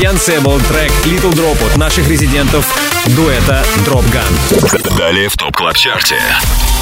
Был 0.00 0.58
трек 0.60 0.90
Little 1.04 1.30
Drop 1.34 1.62
от 1.66 1.76
наших 1.76 2.08
резидентов 2.08 2.66
дуэта 3.08 3.62
Drop 3.86 4.02
Gun. 4.10 4.96
Далее 4.96 5.28
в 5.28 5.36
ТОП 5.36 5.54
Клаб 5.54 5.76
Чарте. 5.76 6.16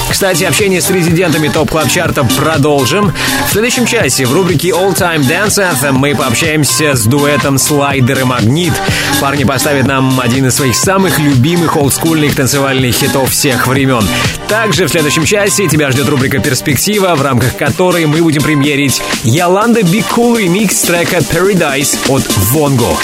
Кстати, 0.08 0.44
общение 0.44 0.80
с 0.80 0.88
резидентами 0.88 1.48
ТОП 1.48 1.68
Клаб 1.68 1.90
Чарта 1.90 2.22
продолжим. 2.22 3.12
В 3.48 3.50
следующем 3.50 3.86
часе 3.86 4.24
в 4.24 4.32
рубрике 4.32 4.68
All 4.68 4.96
Time 4.96 5.22
Dance 5.22 5.58
Anthem 5.58 5.92
мы 5.92 6.14
пообщаемся 6.14 6.94
с 6.94 7.06
дуэтом 7.06 7.58
Слайдер 7.58 8.20
и 8.20 8.24
Магнит. 8.24 8.72
Парни 9.20 9.42
поставят 9.42 9.86
нам 9.86 10.20
один 10.20 10.46
из 10.46 10.54
своих 10.54 10.76
самых 10.76 11.18
любимых 11.18 11.76
олдскульных 11.76 12.36
танцевальных 12.36 12.94
хитов 12.94 13.32
всех 13.32 13.66
времен. 13.66 14.06
Также 14.48 14.86
в 14.86 14.90
следующем 14.90 15.24
часе 15.24 15.68
тебя 15.68 15.90
ждет 15.90 16.08
рубрика 16.08 16.38
«Перспектива», 16.38 17.14
в 17.14 17.22
рамках 17.22 17.56
которой 17.56 18.06
мы 18.06 18.22
будем 18.22 18.42
премьерить 18.42 19.02
Yolanda 19.22 19.67
Be 19.67 19.80
Cool 19.80 20.40
ремикс 20.40 20.80
трека 20.82 21.18
Paradise 21.18 21.98
от 22.08 22.22
Wongo. 22.50 22.96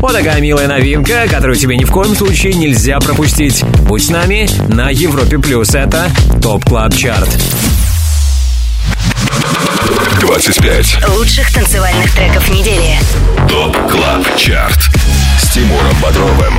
Вот 0.00 0.12
такая 0.12 0.40
милая 0.40 0.66
новинка, 0.66 1.28
которую 1.30 1.56
тебе 1.56 1.76
ни 1.76 1.84
в 1.84 1.92
коем 1.92 2.16
случае 2.16 2.54
нельзя 2.54 2.98
пропустить. 2.98 3.62
Будь 3.82 4.04
с 4.04 4.08
нами 4.08 4.48
на 4.68 4.90
Европе 4.90 5.38
Плюс. 5.38 5.74
Это 5.74 6.10
ТОП 6.42 6.64
Клаб 6.64 6.94
Чарт. 6.94 7.28
25. 10.20 11.08
Лучших 11.16 11.52
танцевальных 11.52 12.12
треков 12.14 12.48
недели. 12.50 12.98
ТОП 13.48 13.76
Клаб 13.90 14.36
Чарт. 14.36 14.90
С 15.50 15.52
Тимуром 15.52 15.96
Бодровым. 16.00 16.54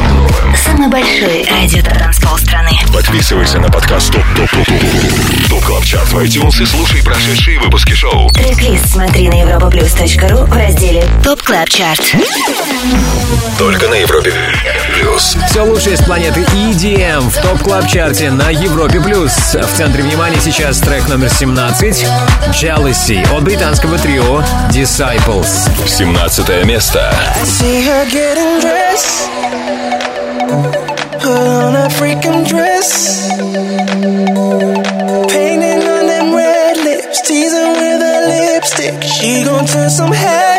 Самый 0.66 0.90
большой 0.90 1.46
радиотанцпол 1.50 2.38
страны. 2.38 2.72
Подписывайся 2.94 3.58
на 3.60 3.70
подкаст 3.70 4.12
ТОП 4.12 4.26
ТОП 4.36 4.50
ТОП 4.50 4.66
ТОП 4.66 5.50
ТОП 5.50 5.64
Клаб 5.64 5.86
Чарт 5.86 6.12
в 6.12 6.18
iTunes 6.18 6.62
и 6.62 6.66
слушай 6.66 7.02
прошедшие 7.02 7.58
выпуски 7.60 7.94
шоу. 7.94 8.30
Трек-лист 8.32 8.90
смотри 8.90 9.30
на 9.30 9.36
europaplus.ru 9.36 10.46
в 10.46 10.54
разделе 10.54 11.06
ТОП 11.24 11.42
Клаб 11.42 11.70
Чарт. 11.70 12.02
Только 13.58 13.88
на 13.88 13.94
Европе 13.94 14.34
Плюс. 14.94 15.38
Все 15.50 15.62
лучшее 15.62 15.96
с 15.96 16.02
планеты 16.02 16.42
EDM 16.42 17.30
в 17.30 17.42
ТОП 17.42 17.64
Клаб 17.64 17.88
Чарте 17.88 18.30
на 18.30 18.50
Европе 18.50 19.00
Плюс. 19.00 19.32
В 19.54 19.74
центре 19.74 20.04
внимания 20.04 20.42
сейчас 20.42 20.80
трек 20.80 21.08
номер 21.08 21.30
17 21.30 22.06
Jealousy 22.50 23.26
от 23.34 23.44
британского 23.44 23.98
трио 23.98 24.44
Disciples. 24.70 25.70
17 25.88 26.66
место. 26.66 27.16
I 27.42 27.46
see 27.46 27.86
her 27.86 28.06
getting 28.12 28.60
dressed. 28.60 28.81
Put 31.22 31.48
on 31.48 31.76
a 31.76 31.88
freaking 31.88 32.46
dress. 32.46 33.30
Painting 35.32 35.84
on 35.88 36.08
them 36.08 36.36
red 36.36 36.78
lips. 36.78 37.22
Teasing 37.22 37.72
with 37.72 38.02
a 38.02 38.28
lipstick. 38.28 39.02
She 39.04 39.46
gon' 39.46 39.66
turn 39.66 39.90
some 39.90 40.12
heads. 40.12 40.51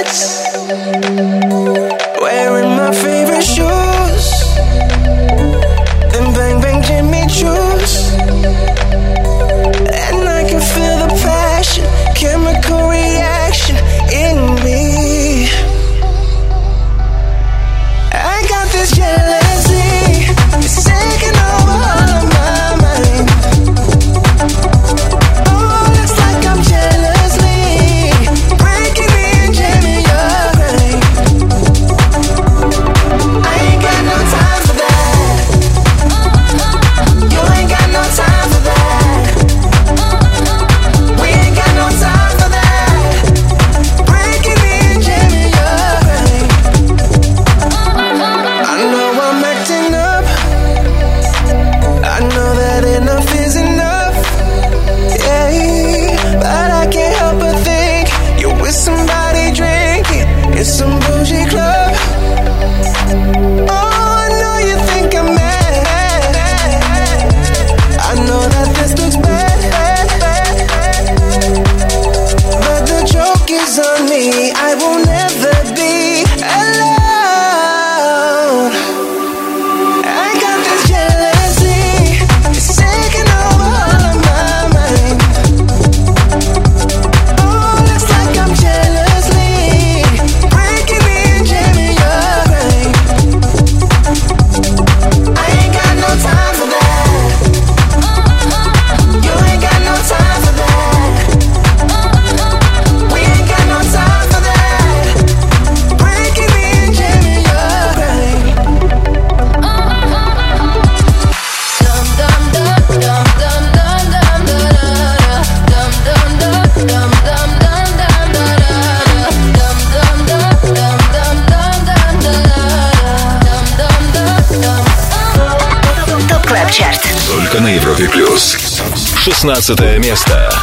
16 129.63 129.99
место. 130.01 130.62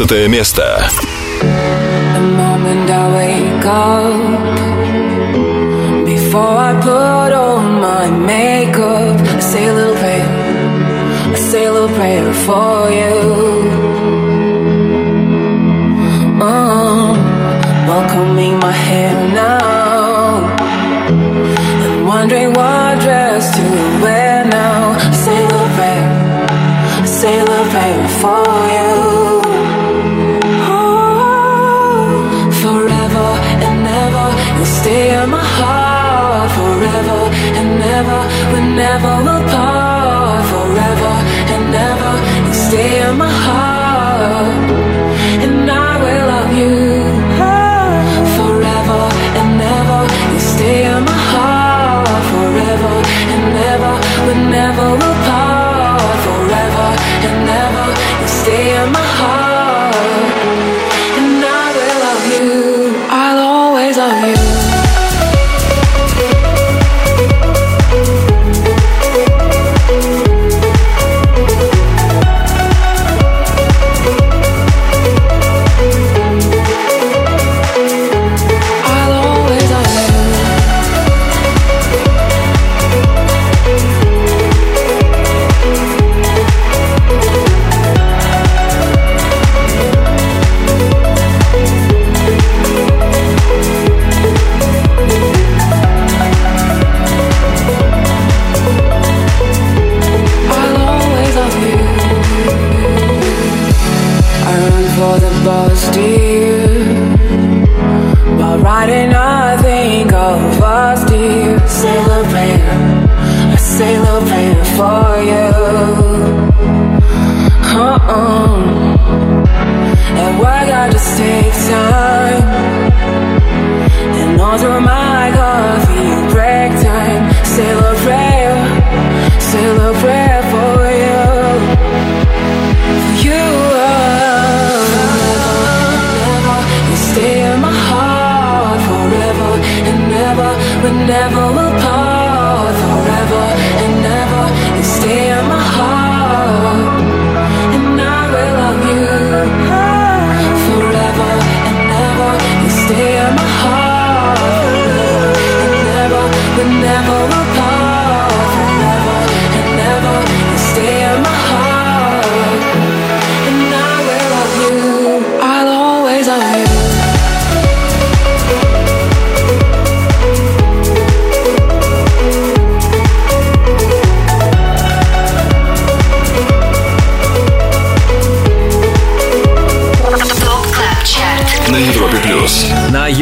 15 0.00 0.28
место. 0.28 0.89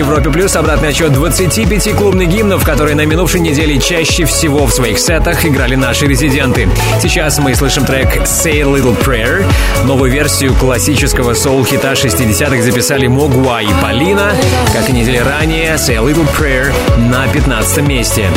Европе 0.08 0.30
Плюс 0.30 0.56
обратный 0.56 0.88
отчет 0.88 1.12
25 1.12 1.94
клубных 1.94 2.30
гимнов, 2.30 2.64
которые 2.64 2.96
на 2.96 3.04
минувшей 3.04 3.40
неделе 3.40 3.78
чаще 3.78 4.24
всего 4.24 4.64
в 4.64 4.72
своих 4.72 4.98
сетах 4.98 5.44
играли 5.44 5.74
наши 5.74 6.06
резиденты. 6.06 6.66
Сейчас 6.98 7.38
мы 7.38 7.54
слышим 7.54 7.84
трек 7.84 8.16
«Say 8.22 8.60
a 8.60 8.62
Little 8.62 8.96
Prayer». 9.04 9.44
Новую 9.84 10.10
версию 10.10 10.54
классического 10.54 11.34
соул-хита 11.34 11.92
60-х 11.92 12.62
записали 12.62 13.06
Могуа 13.06 13.60
и 13.60 13.68
Полина. 13.82 14.32
Как 14.72 14.88
и 14.88 14.92
недели 14.92 15.18
ранее, 15.18 15.74
«Say 15.74 15.96
a 15.96 16.00
Little 16.00 16.26
Prayer» 16.38 16.72
на 16.96 17.28
15 17.28 17.86
месте. 17.86 18.30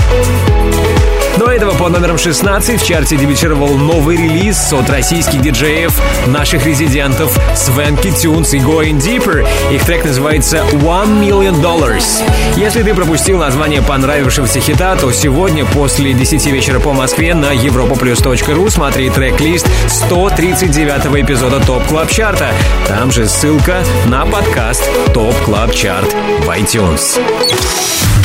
Этого 1.62 1.78
по 1.78 1.90
номерам 1.90 2.18
16 2.18 2.82
в 2.82 2.84
чарте 2.84 3.18
дебютировал 3.18 3.78
новый 3.78 4.18
релиз 4.18 4.74
от 4.74 4.90
российских 4.90 5.44
диджеев, 5.44 5.94
наших 6.26 6.66
резидентов 6.66 7.40
Свенки 7.56 8.10
Тюнс 8.10 8.56
и 8.56 8.58
Going 8.58 8.98
Deeper. 8.98 9.48
Их 9.72 9.86
трек 9.86 10.04
называется 10.04 10.66
One 10.72 11.22
Million 11.22 11.62
Dollars. 11.62 12.24
Если 12.58 12.82
ты 12.82 12.96
пропустил 12.96 13.38
название 13.38 13.84
понравившегося 13.84 14.60
хита, 14.60 14.96
то 14.96 15.12
сегодня 15.12 15.64
после 15.64 16.14
10 16.14 16.44
вечера 16.48 16.80
по 16.80 16.94
Москве 16.94 17.36
на 17.36 17.54
europaplus.ru 17.54 18.70
смотри 18.72 19.12
трек-лист 19.12 19.68
139 19.88 21.24
эпизода 21.24 21.60
ТОП 21.60 21.86
Клаб 21.86 22.10
Чарта. 22.10 22.50
Там 22.88 23.12
же 23.12 23.28
ссылка 23.28 23.84
на 24.08 24.26
подкаст 24.26 24.90
ТОП 25.14 25.36
Клаб 25.46 25.72
Чарт 25.76 26.12
в 26.44 26.50
iTunes. 26.50 27.22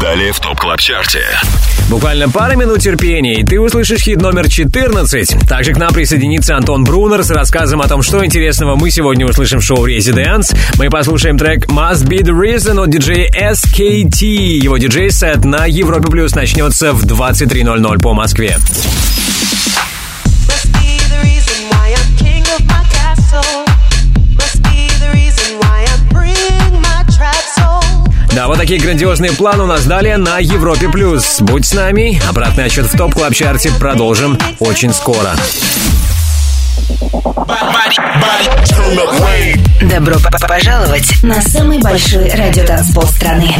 Далее 0.00 0.32
в 0.32 0.38
ТОП 0.38 0.60
КЛАБ 0.60 0.80
ЧАРТе. 0.80 1.24
Буквально 1.88 2.28
пара 2.28 2.54
минут 2.54 2.78
терпения, 2.78 3.40
и 3.40 3.44
ты 3.44 3.60
услышишь 3.60 4.02
хит 4.02 4.22
номер 4.22 4.48
14. 4.48 5.48
Также 5.48 5.72
к 5.72 5.76
нам 5.76 5.92
присоединится 5.92 6.56
Антон 6.56 6.84
Брунер 6.84 7.24
с 7.24 7.30
рассказом 7.30 7.80
о 7.80 7.88
том, 7.88 8.02
что 8.02 8.24
интересного 8.24 8.76
мы 8.76 8.90
сегодня 8.90 9.26
услышим 9.26 9.58
в 9.58 9.64
шоу 9.64 9.88
Residence. 9.88 10.56
Мы 10.78 10.88
послушаем 10.88 11.36
трек 11.36 11.66
Must 11.66 12.06
Be 12.06 12.20
The 12.20 12.30
Reason 12.30 12.80
от 12.80 12.90
диджея 12.90 13.28
SKT. 13.52 14.24
Его 14.24 14.78
диджей-сет 14.78 15.44
на 15.44 15.66
Европе 15.66 16.08
Плюс 16.08 16.34
начнется 16.36 16.92
в 16.92 17.04
23.00 17.04 18.00
по 18.00 18.14
Москве. 18.14 18.56
Да, 28.40 28.46
вот 28.46 28.56
такие 28.56 28.80
грандиозные 28.80 29.32
планы 29.32 29.64
у 29.64 29.66
нас 29.66 29.84
далее 29.84 30.16
на 30.16 30.38
Европе 30.38 30.88
Плюс. 30.88 31.42
Будь 31.42 31.66
с 31.66 31.74
нами. 31.74 32.18
Обратный 32.26 32.64
отчет 32.64 32.86
в 32.86 32.96
топ 32.96 33.12
клаб 33.12 33.34
чарте 33.34 33.70
продолжим 33.78 34.38
очень 34.60 34.94
скоро. 34.94 35.36
Добро 39.82 40.14
п- 40.14 40.48
пожаловать 40.48 41.22
на 41.22 41.42
самый 41.42 41.80
большой 41.80 42.30
радиотанцпол 42.30 43.02
страны. 43.08 43.54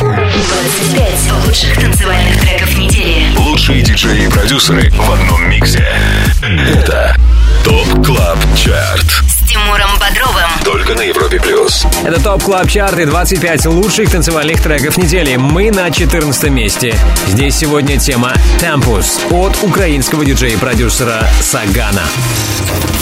25 0.00 1.32
лучших 1.46 1.78
танцевальных 1.80 2.40
треков 2.40 2.76
недели. 2.78 3.26
Лучшие 3.38 3.82
диджеи 3.82 4.26
и 4.26 4.28
продюсеры 4.28 4.90
в 4.90 5.10
одном 5.12 5.48
миксе. 5.48 5.86
Это 6.42 7.16
ТОП 7.64 8.04
КЛАБ 8.06 8.23
ЧАРТ. 8.54 9.04
С 9.28 9.48
Тимуром 9.48 9.90
Бодровым. 9.98 10.48
Только 10.64 10.94
на 10.94 11.02
Европе 11.02 11.40
Плюс. 11.40 11.84
Это 12.04 12.22
ТОП 12.22 12.42
Клаб 12.44 12.68
Чарт 12.68 12.98
и 12.98 13.04
25 13.04 13.66
лучших 13.66 14.10
танцевальных 14.10 14.62
треков 14.62 14.96
недели. 14.96 15.36
Мы 15.36 15.70
на 15.70 15.90
14 15.90 16.50
месте. 16.50 16.94
Здесь 17.26 17.56
сегодня 17.56 17.98
тема 17.98 18.32
«Tempus» 18.60 19.20
от 19.30 19.56
украинского 19.62 20.24
диджея 20.24 20.54
и 20.54 20.56
продюсера 20.56 21.28
Сагана. 21.40 22.02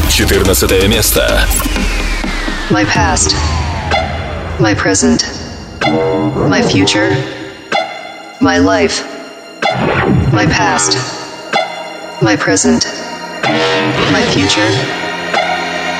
14 0.08 0.88
место. 0.88 1.46
My 2.70 2.84
past, 2.86 3.36
my 4.58 4.74
present, 4.74 5.26
my 6.48 6.62
future, 6.62 7.14
my 8.40 8.58
life, 8.58 9.04
my 10.32 10.46
past, 10.46 10.96
my 12.22 12.36
present, 12.36 12.86
my 14.10 14.22
future, 14.32 14.70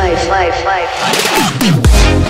life, 0.00 0.28
life, 0.30 0.64
life. 0.64 2.29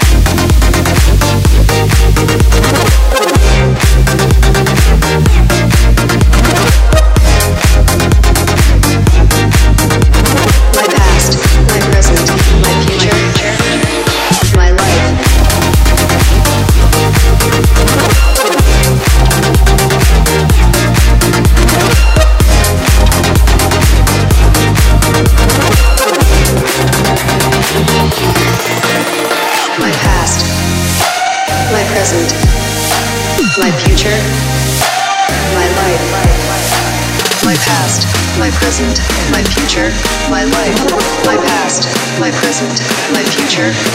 here. 43.60 43.89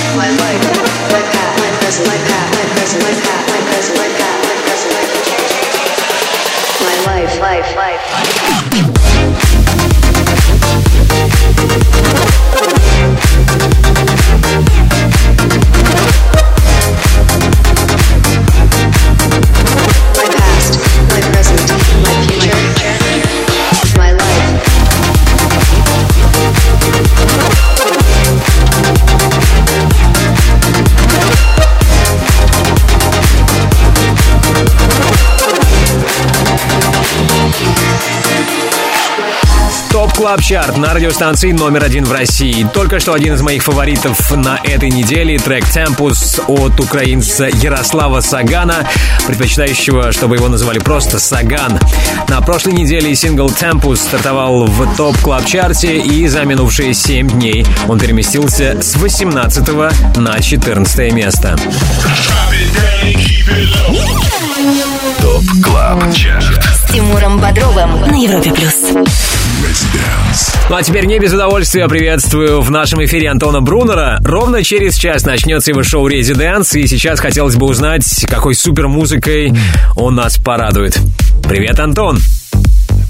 Клаб 40.16 40.42
Чарт 40.42 40.78
на 40.78 40.94
радиостанции 40.94 41.52
номер 41.52 41.84
один 41.84 42.06
в 42.06 42.12
России. 42.14 42.66
Только 42.74 43.02
что 43.02 43.14
один 43.14 43.34
из 43.34 43.42
моих 43.42 43.64
фаворитов 43.64 44.32
на 44.32 44.58
этой 44.64 44.90
неделе 44.90 45.38
трек 45.38 45.66
«Tempus» 45.66 46.40
от 46.48 46.80
украинца 46.80 47.48
Ярослава 47.48 48.22
Сагана, 48.22 48.88
предпочитающего, 49.28 50.14
чтобы 50.14 50.38
его 50.38 50.48
называли 50.48 50.80
просто 50.80 51.20
Саган. 51.20 51.78
На 52.30 52.40
прошлой 52.40 52.74
неделе 52.74 53.14
сингл 53.14 53.50
«Tempus» 53.50 54.00
стартовал 54.00 54.66
в 54.66 54.96
ТОП 54.96 55.18
Клаб 55.18 55.46
Чарте 55.46 55.98
и 55.98 56.28
за 56.28 56.44
минувшие 56.44 56.94
7 56.94 57.30
дней 57.32 57.66
он 57.90 58.00
переместился 58.00 58.82
с 58.82 58.96
18 58.96 59.68
на 60.16 60.40
14 60.42 61.12
место. 61.12 61.58
ТОП 65.22 65.44
КЛАБ 65.64 66.14
ЧАРТ. 66.14 66.64
С 66.64 66.92
Тимуром 66.92 67.40
Бодровым 67.40 68.02
на 68.02 68.16
Европе 68.16 68.52
плюс. 68.52 68.76
Ну 70.70 70.76
а 70.76 70.84
теперь 70.84 71.06
не 71.06 71.20
без 71.20 71.34
удовольствия 71.34 71.88
приветствую 71.88 72.62
в 72.62 72.72
нашем 72.72 73.04
эфире 73.06 73.30
Антона 73.30 73.62
Брунера. 73.62 74.20
Ровно 74.24 74.64
через 74.64 74.96
час 74.96 75.26
начнется 75.26 75.72
его 75.72 75.84
шоу 75.84 76.08
«Residance», 76.08 76.74
и 76.76 76.88
сейчас 76.88 77.20
хотелось 77.20 77.56
бы 77.56 77.68
узнать, 77.68 78.26
какой 78.28 78.56
супер 78.56 78.88
музыкой 78.88 79.54
он 79.96 80.16
нас 80.16 80.38
порадует. 80.38 81.00
Привет, 81.48 81.80
Антон! 81.80 82.20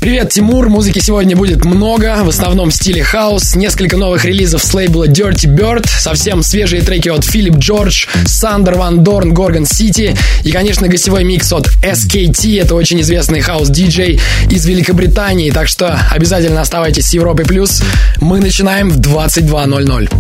Привет, 0.06 0.30
Тимур. 0.30 0.70
Музыки 0.70 1.00
сегодня 1.00 1.36
будет 1.36 1.66
много, 1.66 2.24
в 2.24 2.30
основном 2.30 2.70
в 2.70 2.76
стиле 2.76 3.02
хаус. 3.02 3.56
Несколько 3.56 3.98
новых 3.98 4.24
релизов 4.24 4.64
с 4.64 4.72
лейбла 4.72 5.08
Dirtybird, 5.08 5.88
совсем 5.88 6.44
свежие 6.44 6.84
треки 6.84 7.10
от 7.10 7.26
Philip 7.26 7.56
George, 7.56 8.06
Sander 8.28 8.76
van 8.76 9.04
Doorn, 9.04 9.34
Gorgon 9.34 9.66
City 9.66 10.16
и, 10.44 10.52
конечно, 10.52 10.88
гостевой 10.88 11.24
микс 11.24 11.52
от 11.52 11.72
SKT. 11.82 12.62
Это 12.62 12.76
очень 12.76 13.02
известный 13.02 13.42
хаус-диджей 13.42 14.22
из 14.52 14.64
Великобритании, 14.68 15.50
так 15.50 15.68
что 15.68 16.00
обязательно 16.12 16.62
оставайтесь 16.62 17.08
с 17.08 17.14
Европой 17.14 17.44
плюс. 17.44 17.82
Мы 18.22 18.40
начинаем 18.40 18.92
в 18.92 19.00
22.00. 19.00 20.12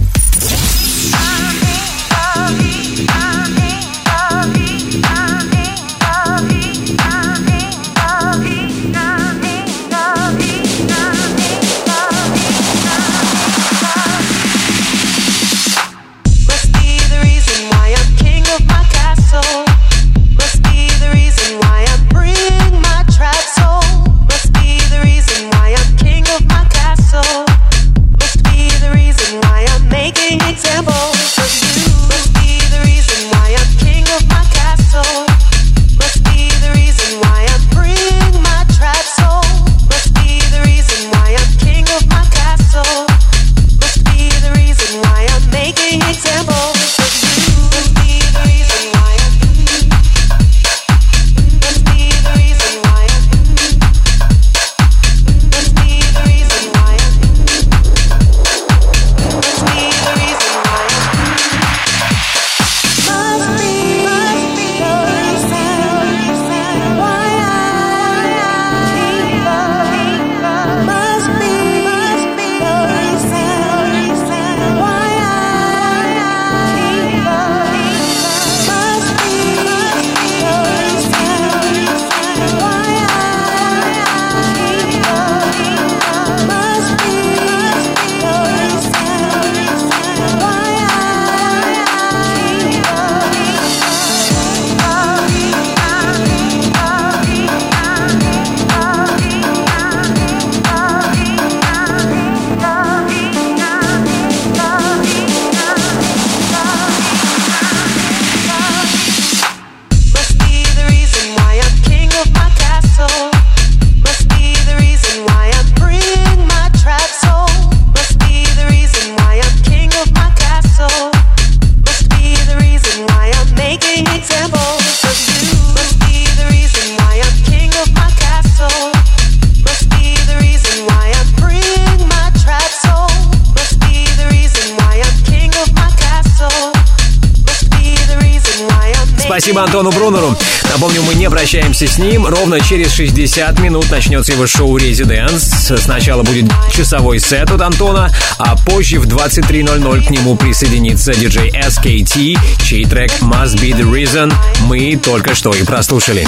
ним. 141.97 142.25
Ровно 142.25 142.59
через 142.59 142.91
60 142.93 143.59
минут 143.59 143.89
начнется 143.91 144.31
его 144.31 144.47
шоу 144.47 144.77
«Резиденс». 144.77 145.71
Сначала 145.77 146.23
будет 146.23 146.51
часовой 146.71 147.19
сет 147.19 147.51
от 147.51 147.61
Антона, 147.61 148.11
а 148.37 148.55
позже 148.55 148.99
в 148.99 149.07
23.00 149.07 150.07
к 150.07 150.09
нему 150.09 150.35
присоединится 150.35 151.13
диджей 151.13 151.51
SKT, 151.51 152.37
чей 152.63 152.85
трек 152.85 153.11
«Must 153.21 153.55
Be 153.55 153.71
The 153.71 153.83
Reason» 153.83 154.33
мы 154.61 154.95
только 154.97 155.35
что 155.35 155.53
и 155.53 155.63
прослушали. 155.63 156.27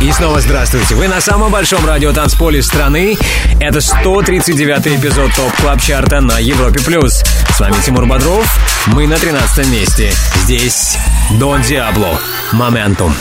И 0.00 0.10
снова 0.12 0.40
здравствуйте. 0.40 0.94
Вы 0.94 1.08
на 1.08 1.20
самом 1.20 1.50
большом 1.52 1.84
радиотанцполе 1.84 2.62
страны. 2.62 3.16
Это 3.60 3.78
139-й 3.78 4.96
эпизод 4.96 5.34
ТОП 5.34 5.52
Клаб 5.60 5.80
Чарта 5.80 6.20
на 6.20 6.38
Европе+. 6.38 6.80
плюс. 6.80 7.22
С 7.54 7.60
вами 7.60 7.74
Тимур 7.84 8.06
Бодров. 8.06 8.46
Мы 8.86 9.06
на 9.06 9.16
13 9.18 9.68
месте. 9.68 10.12
Здесь 10.36 10.96
Don 11.38 11.62
Diablo. 11.62 12.18
Momentum. 12.52 13.14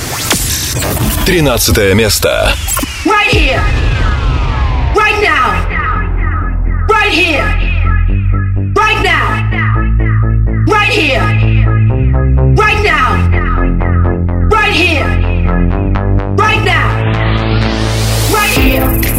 13 1.26 1.93
место. 1.93 2.54
Right 3.06 3.32
here. 3.32 3.62
Right 4.95 5.22
now. 5.22 5.54
Right 6.88 7.12
here. 7.12 7.45
Right 8.76 9.04
now. 9.04 9.50
Right 10.68 10.91
here. 10.91 11.24
Right 12.56 12.84
now. 12.84 13.30
Right 14.50 14.74
here. 14.74 16.09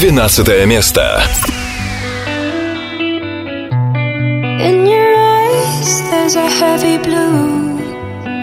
12 0.00 0.66
место. 0.66 1.22
In 4.60 4.86
your 4.86 5.14
eyes, 5.16 6.02
there's 6.10 6.36
a 6.36 6.48
heavy 6.48 6.98
blue. 6.98 7.76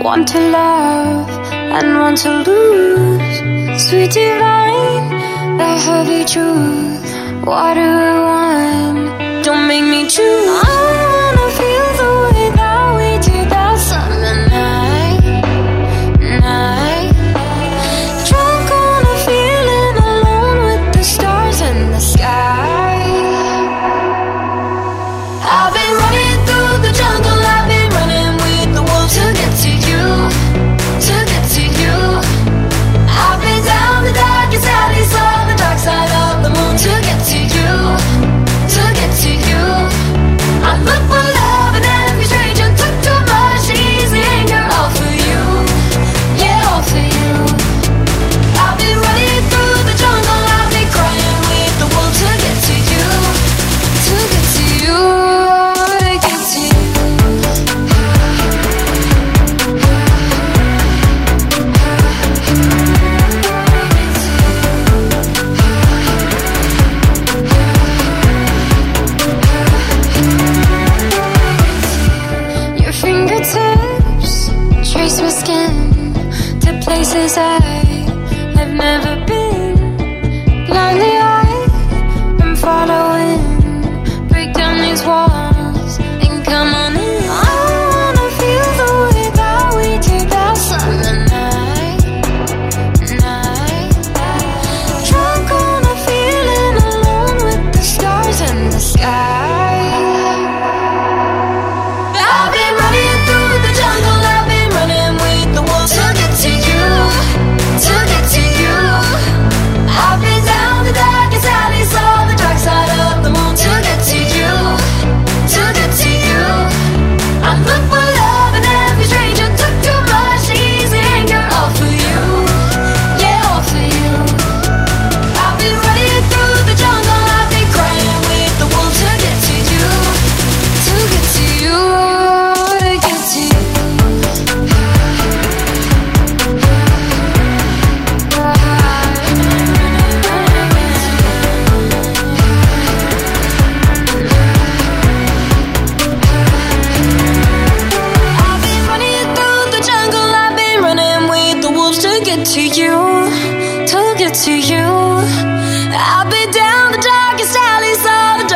One 0.01 0.25
to 0.25 0.39
love 0.39 1.29
and 1.53 1.97
one 1.99 2.15
to 2.15 2.29
lose. 2.43 3.83
Sweet 3.83 4.11
divine, 4.11 5.57
the 5.57 5.77
heavy 5.85 6.25
truth. 6.25 7.45
What 7.45 7.73
do 7.75 7.81
I 7.81 8.19
want? 8.19 8.36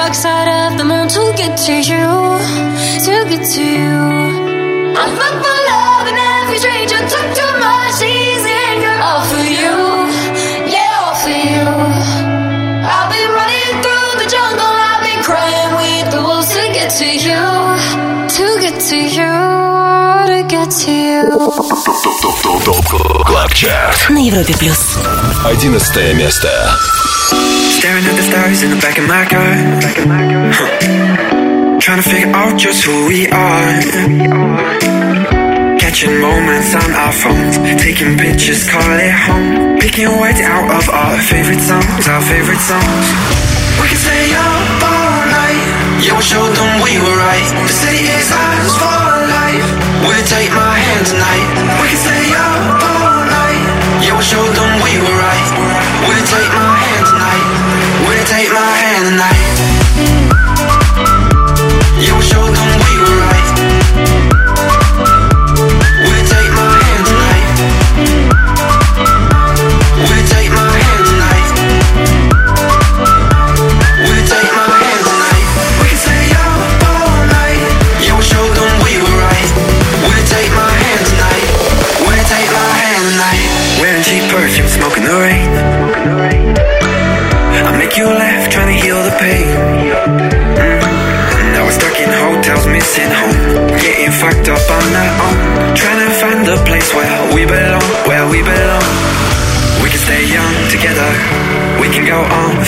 dark 0.02 0.14
side 0.14 0.50
of 0.50 0.78
the 0.78 0.84
moon 0.84 1.08
to 1.08 1.34
get 1.36 1.58
to 1.66 1.74
you, 1.90 2.08
to 3.06 3.14
get 3.30 3.44
to 3.54 3.62
you. 3.62 3.98
I 4.96 5.06
fuck 5.18 5.36
my 5.48 5.58
love 5.72 6.06
and 6.10 6.18
every 6.38 6.58
stranger 6.58 7.02
took 7.14 7.28
too 7.38 7.54
much 7.62 8.02
easy 8.02 8.54
anger. 8.72 8.96
All 9.08 9.24
for 9.30 9.44
you, 9.44 9.76
yeah, 10.74 11.04
all 11.04 11.16
for 11.22 11.30
you. 11.30 11.68
I've 12.96 13.10
been 13.14 13.30
running 13.40 13.74
through 13.84 14.12
the 14.22 14.28
jungle, 14.36 14.74
I've 14.90 15.04
been 15.08 15.22
crying 15.24 15.72
with 15.82 16.06
the 16.14 16.22
wolves 16.28 16.50
to 16.56 16.64
get 16.78 16.90
to 17.02 17.10
you, 17.28 17.44
to 18.38 18.46
get 18.64 18.76
to 18.90 18.98
you, 19.18 19.34
to 20.32 20.38
get 20.54 20.70
to 20.82 20.92
you. 20.92 21.24
ТОП 22.66 23.24
КЛАБ 23.26 23.54
ЧАРТ 23.54 24.10
На 24.10 24.20
Европе 24.20 24.54
плюс. 24.58 24.98
Одиннадцатое 25.46 26.14
место. 26.14 26.50
Staring 27.83 28.07
at 28.07 28.15
the 28.15 28.23
stars 28.23 28.63
in 28.63 28.71
the 28.71 28.79
back 28.79 28.95
of 28.95 29.11
my 29.11 29.27
car. 29.27 29.53
Huh. 30.55 30.71
Trying 31.83 31.99
to 31.99 32.07
figure 32.07 32.31
out 32.31 32.55
just 32.55 32.87
who 32.87 33.11
we 33.11 33.27
are. 33.27 33.75
Catching 35.83 36.15
moments 36.23 36.79
on 36.79 36.95
our 36.95 37.11
phones. 37.11 37.59
Taking 37.83 38.15
pictures, 38.15 38.71
call 38.71 38.87
it 38.87 39.11
home. 39.27 39.83
Picking 39.83 40.15
words 40.15 40.39
out 40.47 40.71
of 40.79 40.87
our 40.95 41.19
favorite 41.27 41.59
songs, 41.59 42.07
our 42.07 42.23
favorite 42.23 42.63
songs. 42.63 43.07
We 43.83 43.91
can 43.91 43.99
stay 43.99 44.31
up 44.31 44.79
all 44.87 45.27
night. 45.27 45.67
Yeah, 46.07 46.15
we'll 46.15 46.23
show 46.23 46.47
them 46.55 46.71
we 46.87 46.95
were 47.03 47.19
right. 47.19 47.49
The 47.67 47.75
city 47.83 48.07
is 48.07 48.31
ours 48.31 48.79
for 48.79 49.27
life. 49.27 49.69
Will 50.07 50.23
take 50.31 50.55
my 50.55 50.79
hand 50.79 51.03
tonight. 51.11 51.47
We 51.83 51.91
can 51.91 51.99
stay 51.99 52.31
up 52.31 52.79
all 52.79 53.27
night. 53.27 53.63
Yeah, 54.07 54.15
we'll 54.15 54.23
show 54.23 54.47
them 54.55 54.71
we 54.87 55.03
were 55.03 55.19
right. 55.19 55.42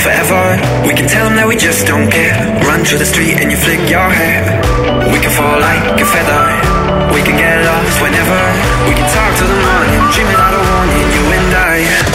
Forever. 0.05 0.61
We 0.85 0.93
can 0.93 1.09
tell 1.09 1.25
them 1.25 1.37
that 1.41 1.49
we 1.49 1.57
just 1.57 1.89
don't 1.89 2.13
care. 2.13 2.37
Run 2.69 2.85
through 2.85 3.01
the 3.01 3.09
street 3.09 3.41
and 3.41 3.49
you 3.49 3.57
flick 3.57 3.81
your 3.89 4.05
hair. 4.05 4.45
We 5.09 5.17
can 5.17 5.33
fall 5.33 5.57
like 5.57 5.97
a 5.97 6.05
feather. 6.05 6.45
We 7.17 7.25
can 7.25 7.41
get 7.41 7.65
lost 7.65 7.97
whenever. 8.05 8.41
We 8.85 8.93
can 8.93 9.09
talk 9.09 9.33
till 9.41 9.49
the 9.49 9.61
morning, 9.65 10.01
dream 10.13 10.29
without 10.29 10.53
a 10.53 10.61
warning. 10.61 11.09
You 11.09 11.25
and 11.33 11.57
I. 11.57 12.14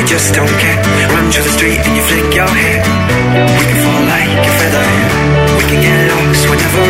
we 0.00 0.06
just 0.08 0.32
don't 0.32 0.48
care. 0.56 0.80
Run 1.12 1.30
through 1.30 1.44
the 1.44 1.50
street 1.52 1.76
and 1.84 1.94
you 1.96 2.02
flick 2.02 2.32
your 2.32 2.48
hair. 2.48 2.80
We 3.36 3.64
can 3.68 3.78
fall 3.84 4.02
like 4.08 4.32
a 4.32 4.52
feather. 4.56 4.88
We 5.60 5.64
can 5.68 5.80
get 5.84 6.08
lost 6.08 6.48
whenever. 6.48 6.84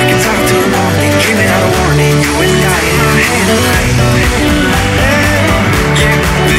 We 0.00 0.04
can 0.08 0.18
talk 0.24 0.40
till 0.48 0.62
the 0.64 0.72
morning, 0.72 1.12
dream 1.20 1.36
without 1.36 1.60
a 1.60 1.70
warning. 1.76 2.16
You 2.24 2.32
and 2.40 2.64
I, 2.64 2.80
in 2.88 3.20
hand. 3.20 3.52
Yeah, 6.00 6.53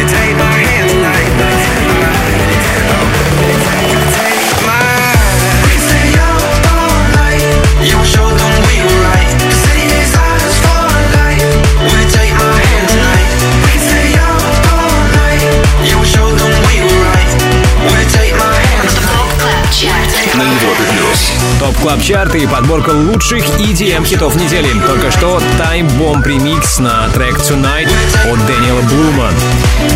Club 21.86 22.02
Chart 22.02 22.34
и 22.34 22.48
подборка 22.48 22.90
лучших 22.90 23.46
EDM 23.60 24.04
хитов 24.08 24.36
недели. 24.38 24.68
Только 24.88 25.12
что 25.12 25.40
Time 25.60 25.88
Bomb 26.00 26.28
ремикс 26.28 26.80
на 26.80 27.08
трек 27.10 27.38
Tonight 27.38 27.88
от 28.26 28.44
Дэниела 28.48 28.82
Блума. 28.82 29.30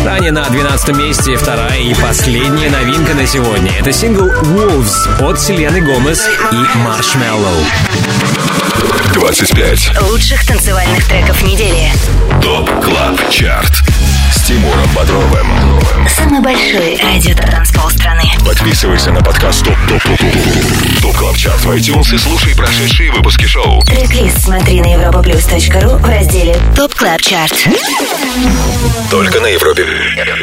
Ранее 0.04 0.30
на 0.30 0.48
12 0.48 0.94
месте 0.94 1.34
вторая 1.34 1.80
и 1.80 1.92
последняя 1.94 2.70
новинка 2.70 3.14
на 3.14 3.26
сегодня. 3.26 3.72
Это 3.76 3.92
сингл 3.92 4.28
Wolves 4.28 5.20
от 5.20 5.40
Селены 5.40 5.80
Гомес 5.80 6.28
и 6.52 6.78
Marshmello. 6.78 7.56
25. 9.14 10.00
Лучших 10.12 10.46
танцевальных 10.46 11.04
треков 11.08 11.42
недели. 11.42 11.90
TOP 12.40 12.70
CLUB 12.84 13.30
CHART. 13.30 13.82
С 14.30 14.42
Тимуром 14.42 14.88
Бодровым. 14.94 15.48
Самый 16.08 16.40
большой 16.40 16.96
радиотанцпол 17.02 17.90
страны. 17.90 18.22
Подписывайся 18.46 19.10
на 19.10 19.20
подкаст 19.20 19.64
TOP 19.64 19.74
TOP 19.88 20.02
TOP 20.02 20.18
TOP 20.18 21.02
TOP 21.02 21.16
CLUB 21.16 21.36
CHART 21.36 21.64
в 21.64 21.70
iTunes 21.72 22.14
и 22.14 22.18
слушай 22.18 22.54
прошедшие 22.54 23.10
выпуски 23.10 23.46
шоу. 23.46 23.80
Трек-лист 23.82 24.42
смотри 24.42 24.80
на 24.80 24.94
europaplus.ru 24.94 25.98
в 25.98 26.08
разделе 26.08 26.56
TOP 26.76 26.94
Club 26.94 27.20
Chart. 27.20 27.54
Только 29.10 29.40
на 29.40 29.48
Европе 29.48 29.84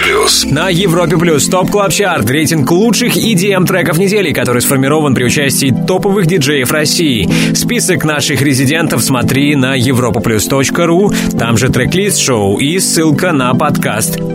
Плюс. 0.04 0.44
На 0.44 0.68
Европе 0.68 1.16
Плюс 1.18 1.48
Top 1.48 1.72
Club 1.72 1.94
Chart. 1.94 2.30
Рейтинг 2.30 2.70
лучших 2.70 3.16
EDM 3.16 3.66
треков 3.66 3.98
недели, 3.98 4.34
который 4.34 4.62
сформирован 4.62 5.16
при 5.16 5.24
участии 5.24 5.74
топовых 5.88 6.28
диджеев 6.28 6.70
России. 6.72 7.56
Список 7.56 8.04
наших 8.04 8.42
резидентов 8.42 9.02
смотри 9.02 9.56
на 9.56 9.78
europaplus.ru. 9.78 11.38
Там 11.38 11.58
же 11.58 11.70
трек-лист 11.70 12.20
шоу 12.20 12.58
и 12.58 12.78
ссылка 12.80 13.32
на 13.32 13.54
подкаст 13.54 13.77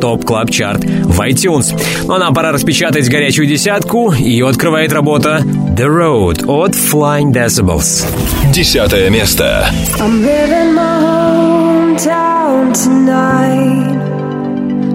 Top 0.01 0.25
Club 0.25 0.51
Chart 0.51 0.85
в 0.85 1.21
iTunes. 1.21 1.75
Ну 2.05 2.15
а 2.15 2.19
нам 2.19 2.35
пора 2.35 2.53
распечатать 2.53 3.09
горячую 3.09 3.47
десятку. 3.47 4.13
Ее 4.13 4.49
открывает 4.49 4.93
работа 4.93 5.43
The 5.77 5.87
Road 5.87 6.45
от 6.47 6.75
Flying 6.75 7.33
Decibels. 7.33 8.05
Десятое 8.53 9.11
место. 9.11 9.67
I'm 9.99 10.23
leaving 10.23 10.75
my 10.75 11.01
hometown 11.03 12.73
tonight. 12.73 14.03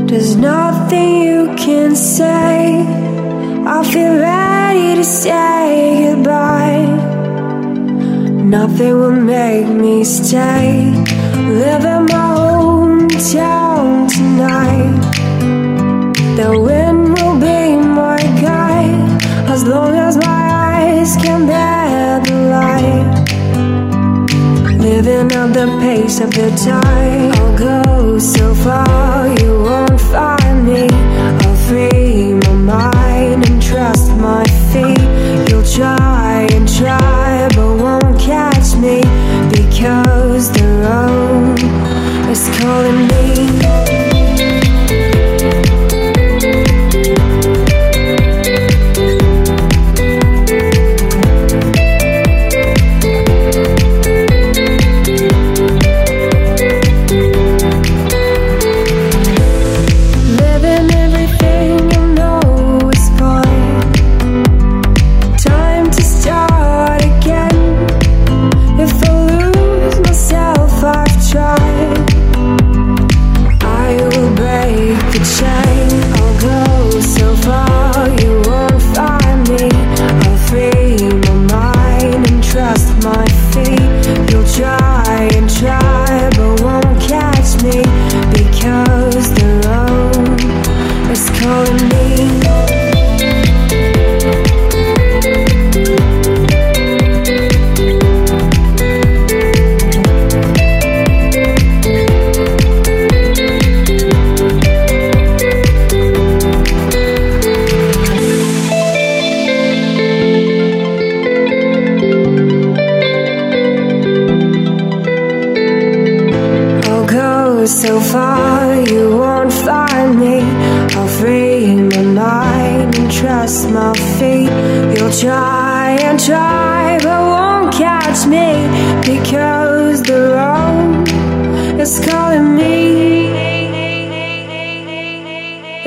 There's 0.07 0.35
nothing 0.35 1.23
you 1.23 1.53
can 1.57 1.95
say. 1.95 2.85
I 3.65 3.83
feel 3.83 4.17
ready 4.19 4.95
to 4.95 5.03
say 5.03 6.13
goodbye. 6.13 6.85
Nothing 8.43 8.93
will 8.99 9.11
make 9.11 9.67
me 9.67 10.05
stay. 10.05 10.93
Living 11.35 12.05
my 12.05 12.35
hometown. 12.37 13.66
The 16.37 16.51
wind 16.55 17.17
will 17.17 17.39
be 17.39 17.75
my 17.77 18.21
guide 18.39 19.23
as 19.49 19.65
long 19.65 19.95
as 19.95 20.17
my 20.17 20.43
eyes 20.69 21.15
can 21.15 21.47
bear 21.47 22.19
the 22.19 22.35
light. 22.53 23.09
Living 24.77 25.31
at 25.31 25.53
the 25.53 25.65
pace 25.81 26.19
of 26.19 26.29
the 26.29 26.51
tide. 26.63 27.35
I'll 27.39 27.57
go 27.57 28.19
so 28.19 28.53
far, 28.53 29.27
you 29.39 29.63
won't 29.63 29.99
find 29.99 30.63
me. 30.63 30.87
I'll 31.41 31.55
free 31.65 32.33
my 32.33 32.53
mind 32.53 33.49
and 33.49 33.59
trust 33.59 34.11
my 34.17 34.45
feet. 34.71 35.49
You'll 35.49 35.65
try 35.65 36.45
and 36.51 36.67
try, 36.69 37.49
but 37.55 37.77
won't 37.81 38.19
catch 38.19 38.75
me 38.75 39.01
because 39.49 40.51
the 40.51 40.67
road 40.85 41.57
is 42.29 42.47
calling 42.59 43.06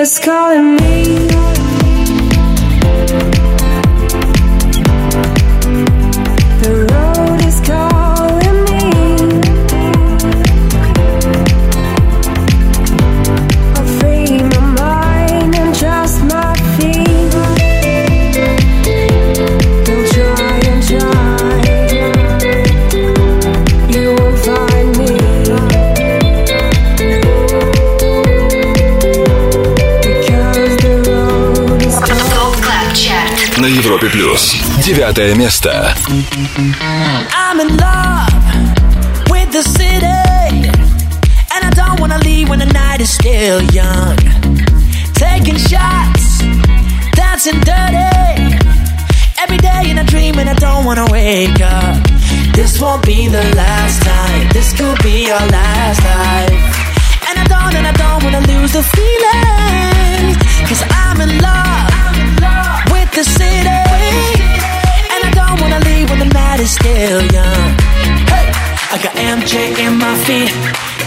It's 0.02 0.18
calling 0.18 0.76
me 0.76 0.99
Место. 35.12 35.92
I'm 37.34 37.58
in 37.58 37.76
love 37.76 38.32
with 39.28 39.50
the 39.50 39.62
city. 39.62 40.06
And 41.52 41.64
I 41.64 41.70
don't 41.74 41.98
wanna 41.98 42.18
leave 42.18 42.48
when 42.48 42.60
the 42.60 42.66
night 42.66 43.00
is 43.00 43.10
still 43.10 43.60
young. 43.72 44.16
Taking 45.14 45.56
shots, 45.56 46.38
dancing 47.14 47.58
dirty. 47.60 48.56
Every 49.36 49.58
day 49.58 49.90
in 49.90 49.98
a 49.98 50.04
dream, 50.04 50.38
and 50.38 50.48
I 50.48 50.54
don't 50.54 50.84
wanna 50.84 51.06
wake 51.10 51.60
up. 51.60 51.96
This 52.54 52.80
won't 52.80 53.04
be 53.04 53.26
the 53.26 53.42
last 53.56 54.02
time. 54.02 54.48
This 54.52 54.72
could 54.78 55.02
be 55.02 55.28
our 55.32 55.46
last 55.48 56.00
life. 56.04 56.54
And 57.28 57.36
I 57.36 57.44
don't, 57.50 57.74
and 57.74 57.86
I 57.86 57.92
don't 57.92 58.22
wanna 58.22 58.46
lose 58.46 58.72
the 58.74 58.84
feeling. 58.94 60.36
Cause 60.68 60.82
I'm 60.88 61.20
in 61.20 61.40
love, 61.42 61.90
I'm 62.06 62.14
in 62.14 62.36
love. 62.36 62.92
with 62.92 63.10
the 63.12 63.24
city 63.24 64.39
don't 65.50 65.60
wanna 65.62 65.82
leave 65.90 66.08
when 66.10 66.20
the 66.20 66.30
night 66.30 66.60
is 66.60 66.70
still 66.70 67.22
young. 67.34 67.70
Hey, 68.30 68.46
I 68.94 68.96
got 69.02 69.14
MJ 69.18 69.74
in 69.82 69.98
my 69.98 70.14
feet, 70.26 70.52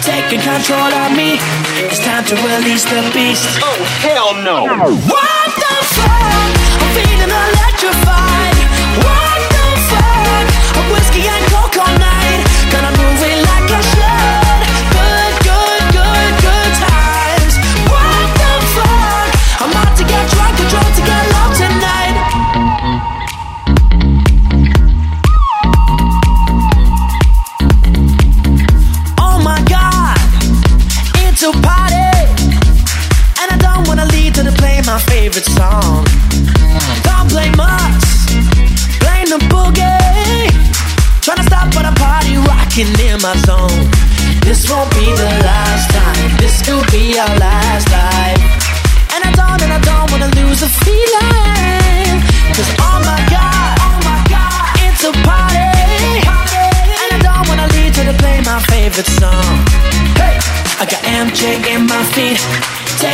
taking 0.04 0.42
control 0.44 0.92
of 1.04 1.16
me. 1.16 1.40
It's 1.88 2.00
time 2.04 2.26
to 2.28 2.36
release 2.36 2.84
the 2.84 3.00
beast. 3.16 3.48
Oh 3.64 3.80
hell 4.04 4.32
no! 4.44 4.60
What 5.08 5.50
the 5.64 5.76
fuck? 5.96 6.52
I'm 6.82 6.90
feeling 6.98 7.32
electrified. 7.32 8.58
What 9.08 9.40
the 9.56 9.68
fuck? 9.90 10.46
I'm 10.76 10.88
whiskey 10.92 11.24
and 11.24 11.44
coke 11.54 11.78
all 11.80 11.96
night. 11.96 12.44
Gonna 12.74 12.92
move 13.00 13.22
it 13.24 13.40
like 13.48 13.53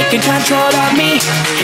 taking 0.09 0.21
control 0.21 0.73
of 0.73 0.97
me. 0.97 1.17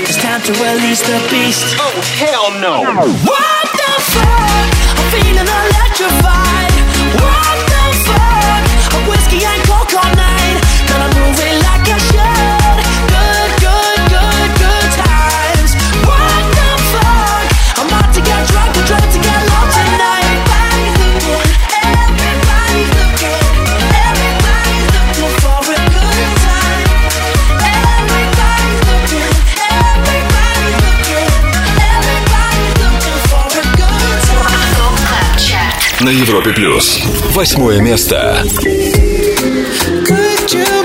It's 0.05 0.17
time 0.17 0.41
to 0.43 0.51
release 0.53 1.01
the 1.01 1.17
beast. 1.31 1.75
Oh, 1.79 2.01
hell 2.21 2.51
no. 2.61 2.83
What 3.25 3.67
the 3.73 3.93
fuck? 4.13 4.69
I'm 4.97 5.09
feeling 5.09 5.47
electrified. 5.47 6.74
Европе 36.35 36.51
плюс. 36.51 37.01
Восьмое 37.31 37.79
место. 37.79 38.43
Could 40.03 40.53
you 40.53 40.84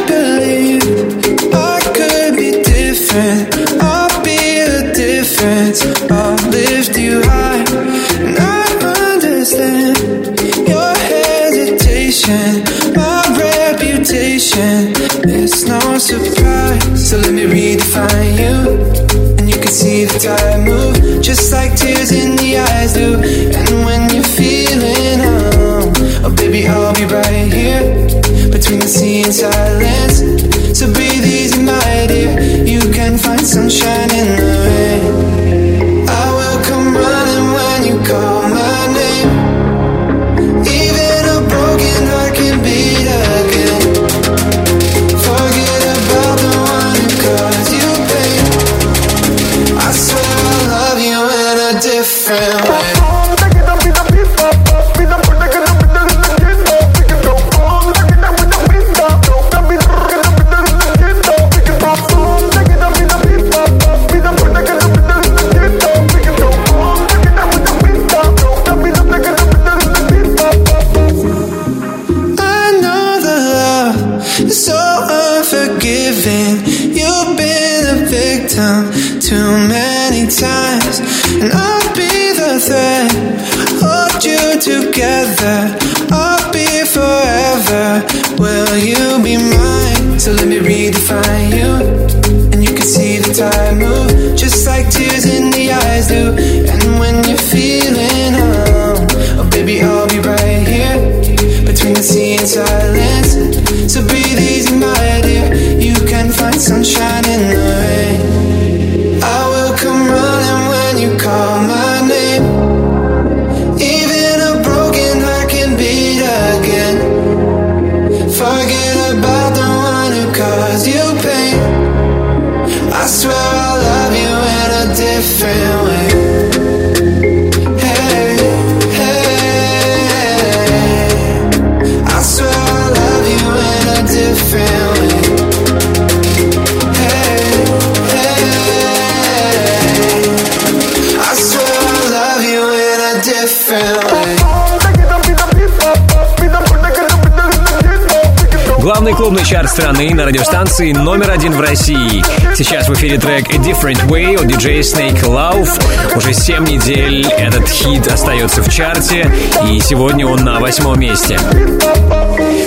страны 149.80 150.14
на 150.14 150.26
радиостанции 150.26 150.92
номер 150.92 151.30
один 151.30 151.52
в 151.52 151.60
России. 151.60 152.22
Сейчас 152.54 152.86
в 152.86 152.92
эфире 152.92 153.16
трек 153.16 153.48
A 153.48 153.56
Different 153.56 154.06
Way 154.08 154.34
от 154.34 154.44
DJ 154.44 154.80
Snake 154.80 155.22
Lauv. 155.22 155.70
Уже 156.14 156.34
7 156.34 156.64
недель 156.66 157.26
этот 157.38 157.66
хит 157.66 158.06
остается 158.06 158.62
в 158.62 158.68
чарте, 158.68 159.32
и 159.70 159.80
сегодня 159.80 160.26
он 160.26 160.40
на 160.40 160.60
восьмом 160.60 161.00
месте. 161.00 161.38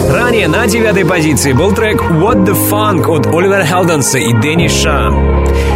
Ранее 0.09 0.47
на 0.47 0.65
девятой 0.65 1.05
позиции 1.05 1.53
был 1.53 1.71
трек 1.73 2.01
What 2.01 2.45
the 2.45 2.57
Funk 2.71 3.05
от 3.05 3.27
Оливера 3.27 3.63
Хелденса 3.63 4.17
и 4.17 4.33
Дэнни 4.33 4.67
Ша. 4.67 5.11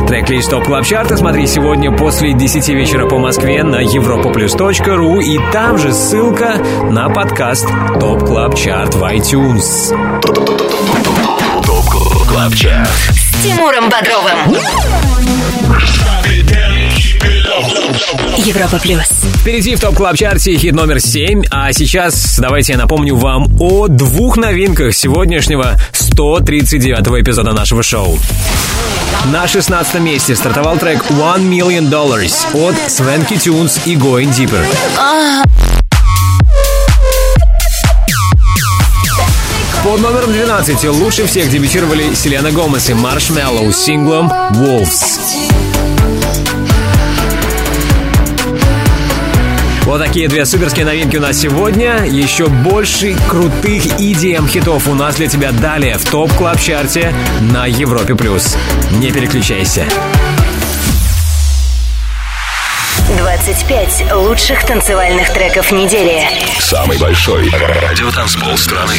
Трек-лист 0.07 0.49
TOP 0.49 0.65
Club 0.65 0.86
Chart 0.86 1.12
а 1.12 1.17
смотри 1.17 1.45
сегодня 1.45 1.95
после 1.95 2.33
10 2.33 2.67
вечера 2.69 3.07
по 3.07 3.19
Москве 3.19 3.63
на 3.63 3.83
europaplus.ru 3.84 5.21
и 5.21 5.39
там 5.51 5.77
же 5.77 5.93
ссылка 5.93 6.55
на 6.89 7.09
подкаст 7.09 7.67
TOP 7.99 8.25
Club 8.25 8.55
Chart 8.55 8.95
в 8.95 9.03
iTunes. 9.03 10.57
TOP 12.47 12.53
CLUB 12.53 12.55
CHART 12.55 12.88
С 13.11 13.43
Тимуром 13.43 13.89
Бодровым. 13.89 14.55
Европа 18.37 18.79
плюс. 18.79 19.07
Впереди 19.41 19.75
в 19.75 19.81
TOP 19.82 19.95
Club 19.95 20.15
Chart 20.15 20.49
е 20.49 20.55
хит 20.55 20.73
номер 20.73 21.01
7, 21.01 21.43
а 21.51 21.73
сейчас 21.73 22.39
давайте 22.39 22.73
я 22.73 22.77
напомню 22.77 23.15
вам 23.15 23.47
о 23.59 23.87
двух 23.87 24.37
новинках 24.37 24.93
сегодняшнего 24.95 25.77
139 25.91 27.21
эпизода 27.21 27.51
нашего 27.51 27.83
шоу. 27.83 28.17
На 29.25 29.45
16 29.47 29.95
месте 29.95 30.35
стартовал 30.35 30.77
трек 30.77 31.03
One 31.09 31.49
Million 31.49 31.89
Dollars 31.89 32.47
от 32.53 32.75
Swanky 32.87 33.35
Tunes 33.35 33.81
и 33.85 33.95
Going 33.95 34.31
Deeper. 34.31 34.63
Под 39.88 40.01
номером 40.01 40.33
12 40.33 40.83
лучше 40.89 41.25
всех 41.25 41.49
дебютировали 41.49 42.13
Селена 42.13 42.51
Гомес 42.51 42.89
и 42.89 42.93
Marshmello 42.93 43.71
с 43.71 43.77
синглом 43.77 44.29
Wolves. 44.51 45.17
Вот 49.83 49.99
такие 49.99 50.28
две 50.28 50.45
суперские 50.45 50.83
новинки 50.86 51.16
у 51.16 51.21
нас 51.21 51.39
сегодня. 51.39 52.03
Еще 52.05 52.47
больше 52.47 53.16
крутых 53.29 53.86
EDM-хитов 53.97 54.89
у 54.89 54.93
нас 54.93 55.16
для 55.16 55.28
тебя 55.28 55.53
далее 55.53 55.97
в 55.97 56.03
TOP 56.04 56.33
Club 56.33 56.59
Chart 56.59 57.04
е 57.04 57.13
на 57.39 57.66
Европе+. 57.66 58.13
плюс. 58.13 58.57
Не 58.99 59.13
переключайся. 59.13 59.86
25 63.17 64.13
лучших 64.13 64.65
танцевальных 64.65 65.33
треков 65.33 65.71
недели. 65.71 66.23
Самый 66.59 66.97
большой 66.99 67.49
радиотанцпол 67.49 68.57
страны. 68.57 68.95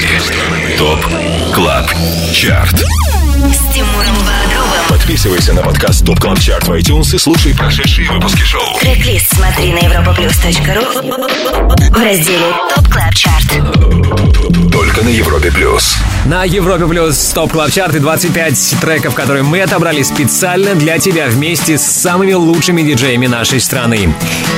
TOP 0.76 1.06
CLUB 1.54 1.86
CHART 2.32 2.80
С 2.80 3.74
Тимуром 3.74 4.16
Бодровым. 4.16 4.57
Подписывайся 4.98 5.54
на 5.54 5.62
подкаст 5.62 6.04
TOP 6.04 6.18
CLUB 6.18 6.40
CHART 6.40 6.66
в 6.66 6.72
iTunes 6.72 7.14
и 7.14 7.18
слушай 7.18 7.54
прошедшие 7.54 8.10
выпуски 8.10 8.42
шоу. 8.42 8.60
Трек-лист 8.80 9.32
смотри 9.32 9.72
на 9.72 9.78
europaplus.ru 9.78 11.90
в 11.90 12.02
разделе 12.02 12.52
TOP 12.74 12.88
Club 12.88 13.14
Chart. 13.14 13.46
Только 14.72 15.02
на 15.02 15.08
Европе 15.08 15.52
Плюс. 15.52 15.94
На 16.26 16.42
Европе 16.44 16.84
Плюс 16.86 17.16
TOP 17.32 17.52
Club 17.52 17.70
Chart 17.70 17.94
и 17.94 18.00
25 18.00 18.74
треков, 18.80 19.14
которые 19.14 19.44
мы 19.44 19.62
отобрали 19.62 20.02
специально 20.02 20.74
для 20.74 20.98
тебя 20.98 21.28
вместе 21.28 21.78
с 21.78 21.82
самыми 21.82 22.32
лучшими 22.32 22.82
диджеями 22.82 23.28
нашей 23.28 23.60
страны. 23.60 24.12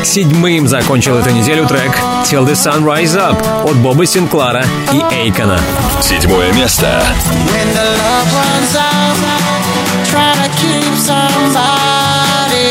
Седьмым 0.04 0.66
закончил 0.66 1.18
эту 1.18 1.30
неделю 1.30 1.66
трек 1.68 1.92
Till 2.24 2.46
the 2.46 2.54
Sun 2.54 2.82
Rise 2.82 3.14
Up 3.14 3.70
от 3.70 3.76
Боба 3.76 4.06
Синклара 4.06 4.64
и 4.92 5.02
Эйкона. 5.14 5.60
Седьмое 6.02 6.50
место. 6.54 7.04
When 7.52 7.74
the 7.74 7.98
love 7.98 8.34
runs 8.34 8.74
out, 8.76 9.59
somebody 11.10 12.70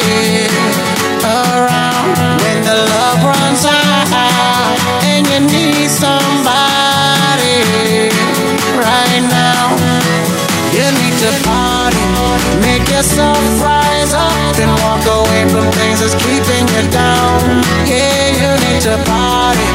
around. 1.24 2.08
When 2.44 2.60
the 2.68 2.78
love 2.94 3.20
runs 3.32 3.64
out, 3.66 4.78
and 5.10 5.24
you 5.32 5.40
need 5.56 5.90
somebody 6.04 7.58
right 8.86 9.24
now, 9.28 9.64
you 10.76 10.88
need 11.00 11.16
to 11.24 11.32
party, 11.48 12.06
make 12.68 12.86
yourself 12.96 13.44
rise 13.60 14.14
up, 14.14 14.56
then 14.58 14.72
walk 14.84 15.04
away 15.20 15.44
from 15.52 15.66
things 15.80 16.00
that's 16.02 16.16
keeping 16.24 16.66
you 16.76 16.84
down. 16.92 17.40
Yeah, 17.92 18.19
to 18.80 18.96
party 19.04 19.68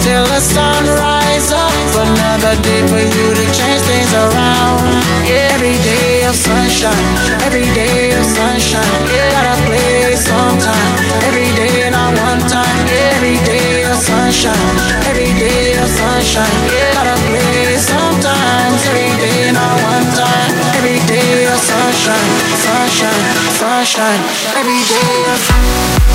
till 0.00 0.24
the 0.24 0.40
sun 0.40 0.84
rise 0.96 1.52
up. 1.52 1.72
Another 1.92 2.56
day 2.62 2.80
for 2.88 3.00
you 3.00 3.26
to 3.36 3.44
change 3.52 3.82
things 3.84 4.12
around. 4.14 4.80
Every 5.28 5.76
day 5.84 6.24
of 6.24 6.34
sunshine, 6.34 7.04
every 7.44 7.68
day 7.76 8.16
of 8.16 8.24
sunshine. 8.24 8.96
Gotta 9.32 9.56
play 9.68 10.16
sometime, 10.16 10.92
every 11.28 11.52
day 11.52 11.90
not 11.90 12.16
one 12.16 12.40
time. 12.48 12.76
Every 13.12 13.36
day 13.44 13.84
of 13.84 13.98
sunshine, 14.00 14.72
every 15.04 15.32
day 15.36 15.76
of 15.76 15.88
sunshine. 15.88 16.56
Gotta 16.96 17.16
play 17.28 17.76
sometimes, 17.76 18.80
every 18.88 19.12
day 19.20 19.52
not 19.52 19.76
one 19.84 20.08
time. 20.16 20.52
Every 20.80 21.00
day 21.04 21.44
of 21.52 21.60
sunshine, 21.60 22.28
sunshine, 22.64 23.22
sunshine. 23.60 24.20
Every 24.56 24.80
day 24.88 25.12
of 25.34 25.40
every 25.44 26.05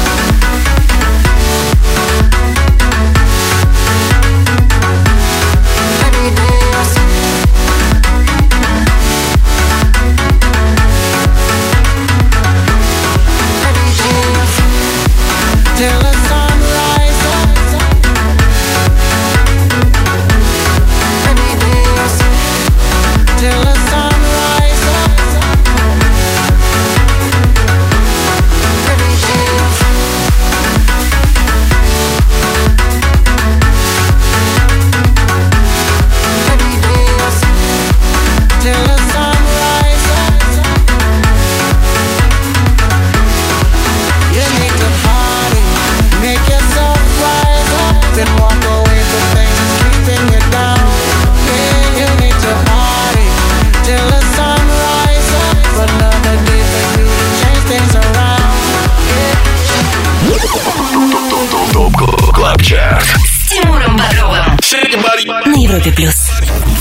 На 65.82 65.86
Европе 65.86 65.96
плюс. 65.96 66.41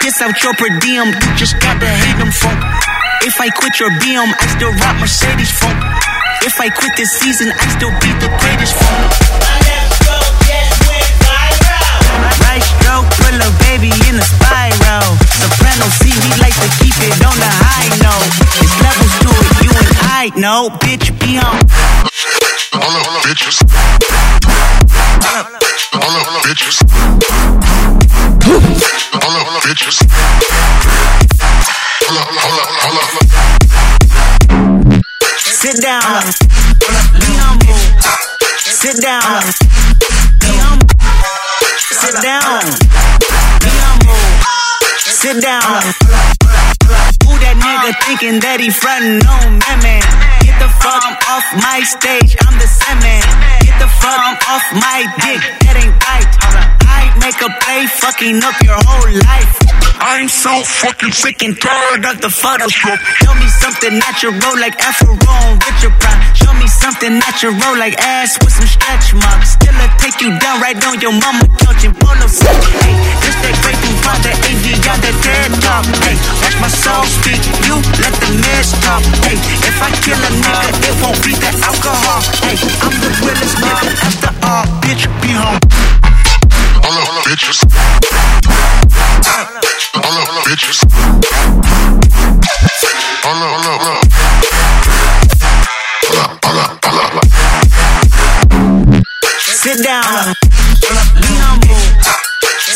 Piss 0.00 0.22
out 0.22 0.32
your 0.42 0.54
per 0.54 0.72
diem, 0.80 1.12
just 1.36 1.60
gotta 1.60 1.84
hate 1.84 2.16
them 2.16 2.32
funk. 2.32 2.56
If 3.20 3.38
I 3.38 3.50
quit 3.50 3.78
your 3.78 3.90
BM, 4.00 4.32
I 4.32 4.46
still 4.56 4.72
rock 4.80 4.96
Mercedes 4.96 5.52
funk. 5.52 5.76
If 6.40 6.58
I 6.58 6.70
quit 6.72 6.96
this 6.96 7.12
season, 7.20 7.52
I 7.52 7.68
still 7.76 7.92
be 8.00 8.08
the 8.16 8.32
greatest 8.40 8.72
funk. 8.80 9.12
Right 12.48 12.64
stroke, 12.64 13.12
put 13.20 13.36
a 13.36 13.50
baby 13.68 13.92
in 14.08 14.16
a 14.16 14.24
spiral. 14.24 15.04
Soprano 15.36 15.84
C, 16.00 16.08
we 16.16 16.32
like 16.40 16.56
to 16.56 16.68
keep 16.80 16.96
it 16.96 17.20
on 17.20 17.36
the 17.36 17.52
high 17.60 17.92
note. 18.00 18.32
It's 18.56 18.72
levels 18.80 19.12
to 19.20 19.28
it, 19.36 19.52
you 19.68 19.72
and 19.76 19.90
I 20.16 20.32
know. 20.40 20.72
Bitch, 20.80 21.12
be 21.20 21.36
on. 21.36 21.60
All 22.72 22.96
of 22.96 23.20
bitches. 23.20 23.60
All 25.92 26.16
of 26.16 26.40
bitches. 26.40 26.80
Bitches. 29.60 30.00
Sit 35.44 35.82
down. 35.82 36.24
Be 37.20 37.32
humble. 37.36 37.76
Sit 38.56 38.96
down. 39.02 39.42
Be 40.40 40.52
humble. 40.56 40.88
Sit 41.76 42.16
down. 42.22 42.64
Be 43.60 43.70
humble. 43.84 44.16
Sit 44.96 45.42
down. 45.42 45.82
Who 47.28 47.36
that 47.44 47.56
nigga 47.60 47.92
thinking 48.06 48.40
that 48.40 48.60
he 48.60 48.70
frontin' 48.70 49.20
on 49.28 49.60
man? 49.84 50.00
Get 50.40 50.56
the 50.58 50.72
fuck 50.80 51.04
off 51.28 51.44
my 51.60 51.84
stage, 51.84 52.34
I'm 52.48 52.56
the 52.56 52.66
semen. 52.66 53.20
Get 53.60 53.78
the 53.78 53.88
fuck 54.00 54.40
off 54.48 54.64
my 54.72 55.04
dick, 55.20 55.44
that 55.68 55.76
ain't 55.76 55.94
right. 56.08 56.79
Make 57.20 57.40
a 57.40 57.50
play, 57.62 57.86
fucking 57.86 58.42
up 58.42 58.56
your 58.64 58.80
whole 58.88 59.12
life. 59.28 59.52
I'm 60.00 60.28
so 60.32 60.64
fucking 60.64 61.12
sick 61.12 61.44
and 61.44 61.52
tired 61.60 62.04
of 62.08 62.24
the 62.24 62.32
Photoshop. 62.32 62.96
Show 63.20 63.34
me 63.36 63.46
something 63.60 64.00
natural 64.00 64.56
like 64.56 64.72
Afro 64.80 65.12
with 65.12 65.78
your 65.84 65.92
pride. 66.00 66.24
Show 66.32 66.52
me 66.56 66.66
something 66.66 67.20
natural 67.20 67.52
like 67.76 68.00
ass 68.00 68.40
with 68.40 68.56
some 68.56 68.64
stretch 68.64 69.12
marks. 69.12 69.60
Still 69.60 69.76
I 69.76 69.92
take 70.00 70.16
you 70.24 70.32
down 70.40 70.60
right 70.64 70.80
on 70.88 71.00
your 71.04 71.12
mama 71.12 71.44
couch 71.60 71.84
and 71.84 71.92
polo 72.00 72.26
set. 72.26 72.48
Hey, 72.80 72.96
this 73.20 73.36
that 73.44 73.56
great 73.60 73.76
thing 73.84 73.96
from 74.00 74.16
the 74.24 74.32
AV 74.32 74.66
on 74.88 74.98
the 75.04 75.12
TED 75.20 75.52
talk. 75.60 75.84
Hey, 76.00 76.16
watch 76.40 76.56
my 76.64 76.72
soul 76.72 77.04
speak, 77.04 77.44
you 77.68 77.76
let 78.00 78.16
the 78.24 78.30
mess 78.40 78.72
talk. 78.80 79.04
Hey, 79.28 79.36
if 79.36 79.76
I 79.84 79.92
kill 80.00 80.16
a 80.16 80.30
nigga, 80.32 80.68
it 80.88 80.94
won't 81.04 81.20
be 81.20 81.36
the 81.36 81.52
alcohol. 81.60 82.24
Hey, 82.40 82.56
I'm 82.80 82.96
the 83.04 83.10
realest 83.20 83.56
nigga 83.60 83.88
after 84.00 84.32
all, 84.48 84.64
bitch, 84.80 85.04
be 85.20 85.36
home. 85.36 85.60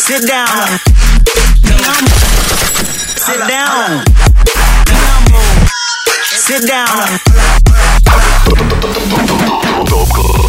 Sit 0.04 0.28
down. 0.28 0.78
Sit 3.16 3.48
down. 3.48 4.04
Sit 6.46 6.68
down. 6.68 7.08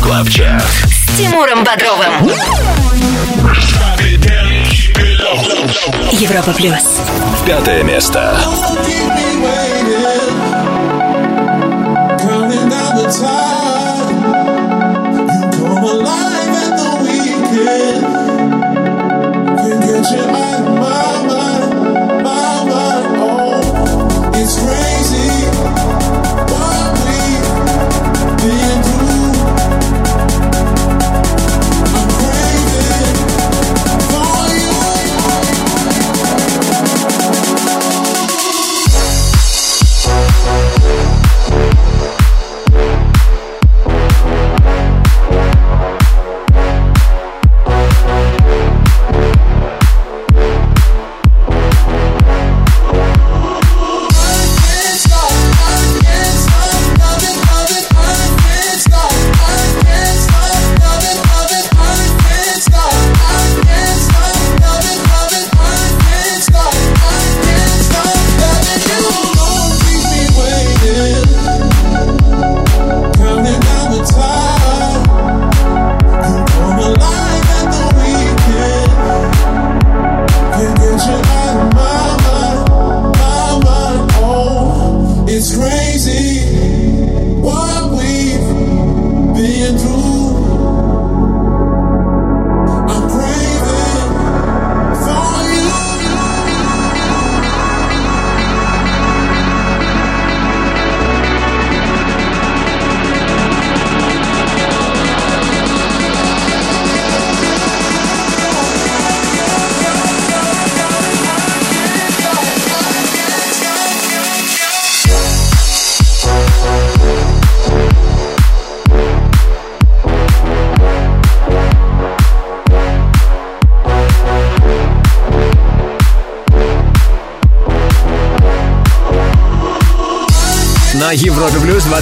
Club. 0.03 0.27
С 0.27 1.17
Тимуром 1.17 1.63
Бодровым. 1.63 2.29
Европа 6.11 6.51
плюс. 6.51 6.99
Пятое 7.45 7.83
место. 7.83 8.37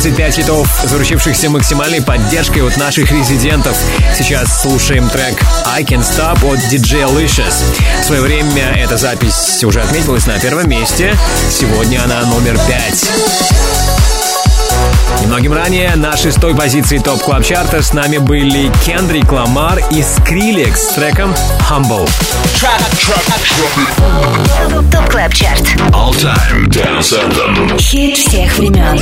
25 0.04 0.36
хитов, 0.36 0.68
заручившихся 0.84 1.50
максимальной 1.50 2.02
поддержкой 2.02 2.68
от 2.68 2.76
наших 2.76 3.10
резидентов. 3.10 3.78
Сейчас 4.14 4.62
слушаем 4.62 5.10
трек 5.10 5.42
I 5.66 5.84
Can 5.84 6.02
Stop 6.02 6.46
от 6.46 6.60
DJ 6.60 7.06
Licious. 7.06 7.64
В 8.02 8.04
свое 8.04 8.22
время 8.22 8.74
эта 8.76 8.98
запись 8.98 9.64
уже 9.64 9.80
отметилась 9.80 10.28
на 10.28 10.38
первом 10.40 10.70
месте. 10.70 11.18
Сегодня 11.50 12.04
она 12.04 12.26
номер 12.26 12.60
пять. 12.68 13.10
Немногим 15.24 15.54
ранее 15.54 15.96
на 15.96 16.18
шестой 16.18 16.54
позиции 16.54 16.98
топ 16.98 17.22
клаб 17.22 17.46
чарта 17.46 17.82
с 17.82 17.94
нами 17.94 18.18
были 18.18 18.70
Кендрик 18.86 19.32
Ламар 19.32 19.80
и 19.90 20.04
Скрилекс 20.04 20.90
с 20.90 20.94
треком 20.96 21.34
Humble. 21.70 22.10
ТОП 24.92 25.10
КЛАБ 25.10 25.34
ЧАРТ 25.34 25.62
All 25.92 26.14
Time 26.14 26.68
Dance 26.68 27.14
Anthem. 27.14 27.80
Хит 27.80 28.18
всех 28.18 28.58
времен 28.58 29.00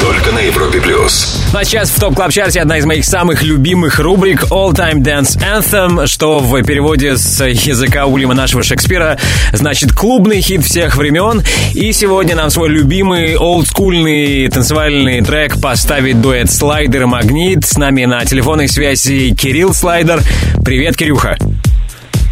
Только 0.00 0.32
на 0.32 0.38
Европе 0.38 0.80
плюс. 0.80 1.42
Ну 1.52 1.58
а 1.58 1.64
сейчас 1.64 1.90
в 1.90 2.00
топ 2.00 2.14
клаб 2.14 2.32
чарте 2.32 2.60
одна 2.60 2.78
из 2.78 2.86
моих 2.86 3.04
самых 3.04 3.42
любимых 3.42 3.98
рубрик 3.98 4.44
All 4.44 4.72
Time 4.72 5.02
Dance 5.02 5.38
Anthem, 5.38 6.06
что 6.06 6.38
в 6.38 6.62
переводе 6.62 7.16
с 7.16 7.44
языка 7.44 8.06
Уильяма 8.06 8.34
нашего 8.34 8.62
Шекспира 8.62 9.18
значит 9.52 9.92
клубный 9.92 10.40
хит 10.40 10.64
всех 10.64 10.96
времен. 10.96 11.42
И 11.74 11.92
сегодня 11.92 12.34
нам 12.36 12.50
свой 12.50 12.68
любимый 12.68 13.36
олдскульный 13.36 13.75
танцевальный 13.76 15.20
трек 15.20 15.60
поставит 15.60 16.22
дуэт 16.22 16.50
Слайдер 16.50 17.02
и 17.02 17.04
Магнит. 17.04 17.66
С 17.66 17.76
нами 17.76 18.06
на 18.06 18.24
телефонной 18.24 18.68
связи 18.68 19.34
Кирилл 19.34 19.74
Слайдер. 19.74 20.20
Привет, 20.64 20.96
Кирюха. 20.96 21.36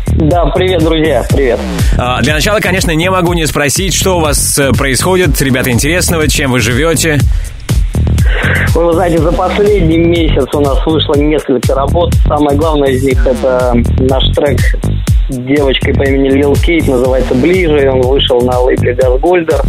Да, 0.06 0.46
привет, 0.46 0.82
друзья, 0.82 1.22
привет. 1.28 1.60
А, 1.98 2.22
Для 2.22 2.32
начала, 2.32 2.60
конечно, 2.60 2.92
не 2.92 3.10
могу 3.10 3.34
не 3.34 3.46
спросить, 3.46 3.92
что 3.92 4.16
у 4.16 4.20
вас 4.20 4.58
э, 4.58 4.72
происходит, 4.72 5.40
ребята, 5.42 5.70
интересного, 5.70 6.28
чем 6.28 6.50
вы 6.50 6.60
живете. 6.60 7.18
Вы, 8.74 8.86
вы 8.86 8.92
знаете, 8.94 9.18
за 9.18 9.32
последний 9.32 9.98
месяц 9.98 10.46
у 10.54 10.60
нас 10.60 10.78
вышло 10.86 11.14
несколько 11.14 11.74
работ. 11.74 12.14
Самое 12.26 12.56
главное 12.56 12.88
из 12.88 13.02
них 13.02 13.26
это 13.26 13.74
наш 13.98 14.24
трек 14.34 14.60
девочкой 15.28 15.94
по 15.94 16.02
имени 16.02 16.30
Лил 16.30 16.54
Кейт, 16.54 16.86
называется 16.86 17.34
«Ближе», 17.34 17.90
он 17.90 18.00
вышел 18.02 18.40
на 18.42 18.58
лейбле 18.60 18.94
«Газгольдер». 18.94 19.60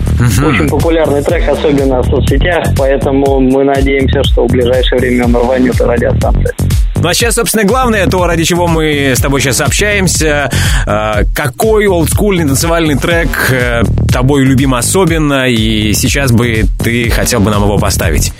Очень 0.46 0.70
популярный 0.70 1.24
трек, 1.24 1.48
особенно 1.48 2.02
в 2.02 2.06
соцсетях, 2.06 2.66
поэтому 2.78 3.40
мы 3.40 3.64
надеемся, 3.64 4.24
что 4.24 4.46
в 4.46 4.52
ближайшее 4.52 5.00
время 5.00 5.26
он 5.26 5.36
рванет 5.36 5.80
и 5.80 5.84
радиостанции. 5.84 6.54
Ну 6.98 7.10
а 7.10 7.14
сейчас, 7.14 7.36
собственно, 7.36 7.66
главное, 7.66 8.08
то, 8.08 8.26
ради 8.26 8.44
чего 8.44 8.68
мы 8.68 9.14
с 9.16 9.20
тобой 9.20 9.42
сейчас 9.42 9.62
общаемся. 9.62 10.50
Э, 10.88 11.24
Какой 11.36 11.88
олдскульный 11.88 12.46
танцевальный 12.46 12.96
трек 12.96 13.30
э, 13.52 13.84
тобой 14.12 14.44
любим 14.44 14.74
особенно, 14.74 15.48
и 15.48 15.94
сейчас 15.94 16.32
бы 16.32 16.64
ты 16.84 17.10
хотел 17.10 17.42
бы 17.42 17.52
нам 17.52 17.64
его 17.64 17.78
поставить? 17.78 18.34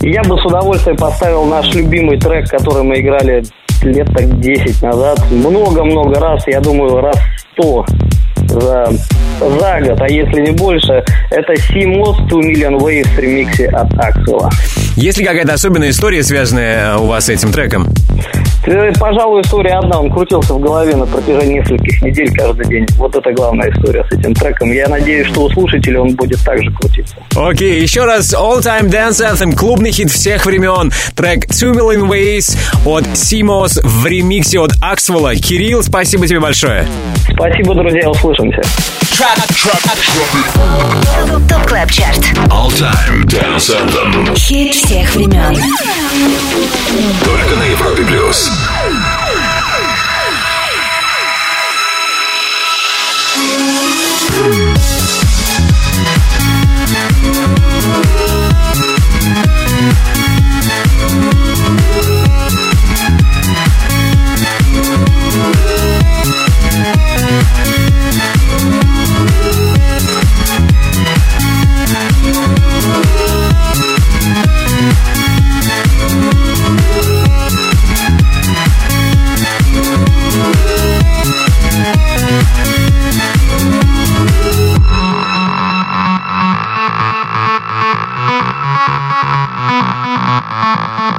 Я 0.00 0.22
бы 0.22 0.38
с 0.38 0.44
удовольствием 0.46 0.96
поставил 0.96 1.44
наш 1.44 1.72
любимый 1.74 2.18
трек, 2.18 2.48
который 2.48 2.82
мы 2.82 3.00
играли 3.00 3.44
лет 3.84 4.06
так 4.14 4.40
10 4.40 4.82
назад. 4.82 5.18
Много-много 5.30 6.18
раз, 6.20 6.46
я 6.46 6.60
думаю, 6.60 7.00
раз 7.00 7.16
100 7.52 7.86
за, 8.48 8.86
за 9.38 9.80
год, 9.80 10.00
а 10.00 10.08
если 10.08 10.40
не 10.40 10.52
больше, 10.52 11.04
это 11.30 11.56
Симос 11.56 12.16
2 12.28 12.40
Million 12.40 12.78
Waves 12.78 13.20
ремиксе 13.20 13.66
от 13.68 13.92
Аксела. 13.98 14.50
Есть 14.96 15.18
ли 15.18 15.24
какая-то 15.24 15.52
особенная 15.52 15.90
история, 15.90 16.22
связанная 16.22 16.96
у 16.96 17.06
вас 17.06 17.26
с 17.26 17.28
этим 17.28 17.52
треком? 17.52 17.88
Э, 18.64 18.92
Пожалуй, 18.98 19.42
история 19.42 19.74
одна. 19.74 20.00
Он 20.00 20.10
крутился 20.10 20.54
в 20.54 20.60
голове 20.60 20.94
на 20.96 21.06
протяжении 21.06 21.58
нескольких 21.58 22.02
недель 22.02 22.32
каждый 22.36 22.66
день. 22.66 22.86
Вот 22.96 23.14
это 23.14 23.32
главная 23.32 23.70
история 23.70 24.04
с 24.10 24.12
этим 24.12 24.34
треком. 24.34 24.72
Я 24.72 24.88
надеюсь, 24.88 25.28
что 25.28 25.44
у 25.44 25.50
слушателей 25.50 25.98
он 25.98 26.14
будет 26.14 26.40
также 26.44 26.70
крутиться. 26.70 27.16
Окей, 27.36 27.80
еще 27.80 28.04
раз 28.04 28.34
All 28.34 28.60
Time 28.60 28.90
Dance 28.90 29.20
Anthem, 29.20 29.56
клубный 29.56 29.92
хит 29.92 30.10
всех 30.10 30.46
времен. 30.46 30.92
Трек 31.14 31.46
Two 31.46 31.72
Million 31.74 32.08
Ways 32.08 32.56
от 32.84 33.16
Симос 33.16 33.80
в 33.82 34.06
ремиксе 34.06 34.60
от 34.60 34.72
Аксвелла. 34.82 35.34
Кирилл, 35.34 35.82
спасибо 35.82 36.26
тебе 36.26 36.40
большое. 36.40 36.86
Спасибо, 37.32 37.74
друзья, 37.74 38.10
услышимся. 38.10 38.60
ТОП 41.48 41.66
КЛАБ 41.66 41.90
ЧАРТ 41.90 42.16
All 42.48 42.70
Time 42.70 43.24
Dance 43.24 43.70
Anthem. 43.70 44.34
Хит 44.34 44.74
всех 44.74 45.14
времен 45.14 45.54
Только 47.24 47.56
на 47.56 47.64
Европе 47.64 48.02
плюс. 48.04 48.49
Música 48.50 49.19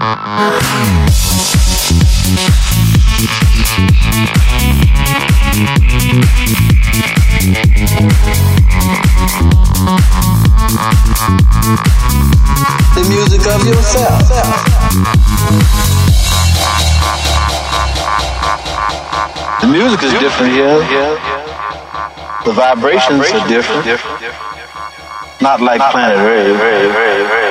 The 0.01 0.07
music 13.09 13.45
of 13.45 13.61
yourself. 13.67 14.25
The 19.61 19.67
music 19.67 20.01
is 20.01 20.13
different 20.13 20.53
here. 20.53 20.79
The 22.45 22.53
vibrations 22.53 23.31
are 23.31 23.47
different. 23.47 23.85
Not 25.41 25.61
like 25.61 25.79
planet 25.91 26.17
Earth. 26.17 27.50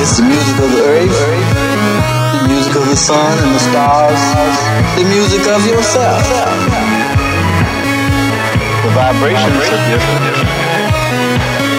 It's 0.00 0.16
the 0.16 0.22
music 0.24 0.56
of 0.64 0.70
the 0.72 0.82
earth, 0.82 1.12
the 2.40 2.48
music 2.48 2.74
of 2.74 2.88
the 2.88 2.96
sun 2.96 3.36
and 3.44 3.54
the 3.54 3.58
stars, 3.58 4.22
the 4.96 5.04
music 5.04 5.46
of 5.46 5.60
yourself. 5.66 6.24
The 8.80 8.90
vibrations 8.96 9.60
are 9.68 9.82
different. 9.92 10.48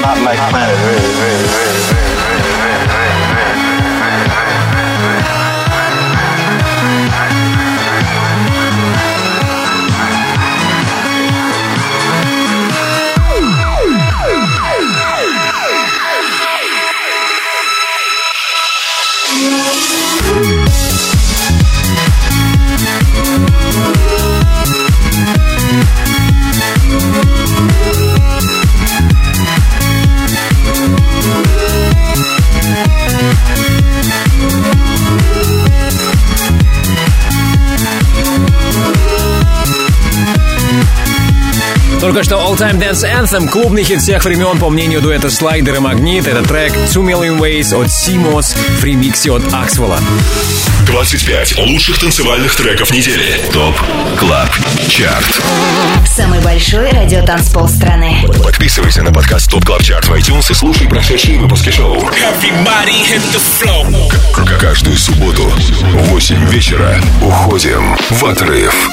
Not 0.06 0.22
like 0.22 0.38
planet 0.52 0.78
Earth. 0.78 2.21
Только 42.12 42.26
что 42.26 42.36
All 42.36 42.58
Time 42.58 42.78
Dance 42.78 43.06
Anthem, 43.10 43.48
клубный 43.48 43.86
хит 43.86 44.02
всех 44.02 44.26
времен, 44.26 44.60
по 44.60 44.70
мнению 44.70 45.00
дуэта 45.00 45.30
Слайдер 45.30 45.76
и 45.76 45.80
Магнит. 45.80 46.28
Это 46.28 46.44
трек 46.44 46.74
Two 46.74 47.06
Million 47.06 47.40
Ways 47.40 47.74
от 47.74 47.90
Симос 47.90 48.54
в 48.54 48.84
ремиксе 48.84 49.32
от 49.32 49.42
Аксвелла. 49.54 49.98
25 50.88 51.58
лучших 51.60 52.00
танцевальных 52.00 52.54
треков 52.54 52.92
недели. 52.92 53.40
ТОП 53.54 53.76
КЛАБ 54.20 54.50
ЧАРТ. 54.90 55.42
Самый 56.06 56.42
большой 56.42 56.90
радиотанцпол 56.90 57.70
страны 57.70 58.26
Подписывайся 58.44 59.04
на 59.04 59.14
подкаст 59.14 59.50
ТОП 59.50 59.64
КЛАБ 59.64 59.82
ЧАРТ 59.84 60.08
в 60.10 60.12
iTunes 60.12 60.52
и 60.52 60.54
слушай 60.54 60.90
прошедшие 60.90 61.40
выпуски 61.40 61.70
шоу. 61.70 61.98
К- 64.34 64.60
Каждую 64.60 64.98
субботу 64.98 65.44
в 65.46 65.98
8 66.10 66.46
вечера 66.50 67.00
уходим 67.22 67.96
в 68.10 68.26
отрыв. 68.26 68.90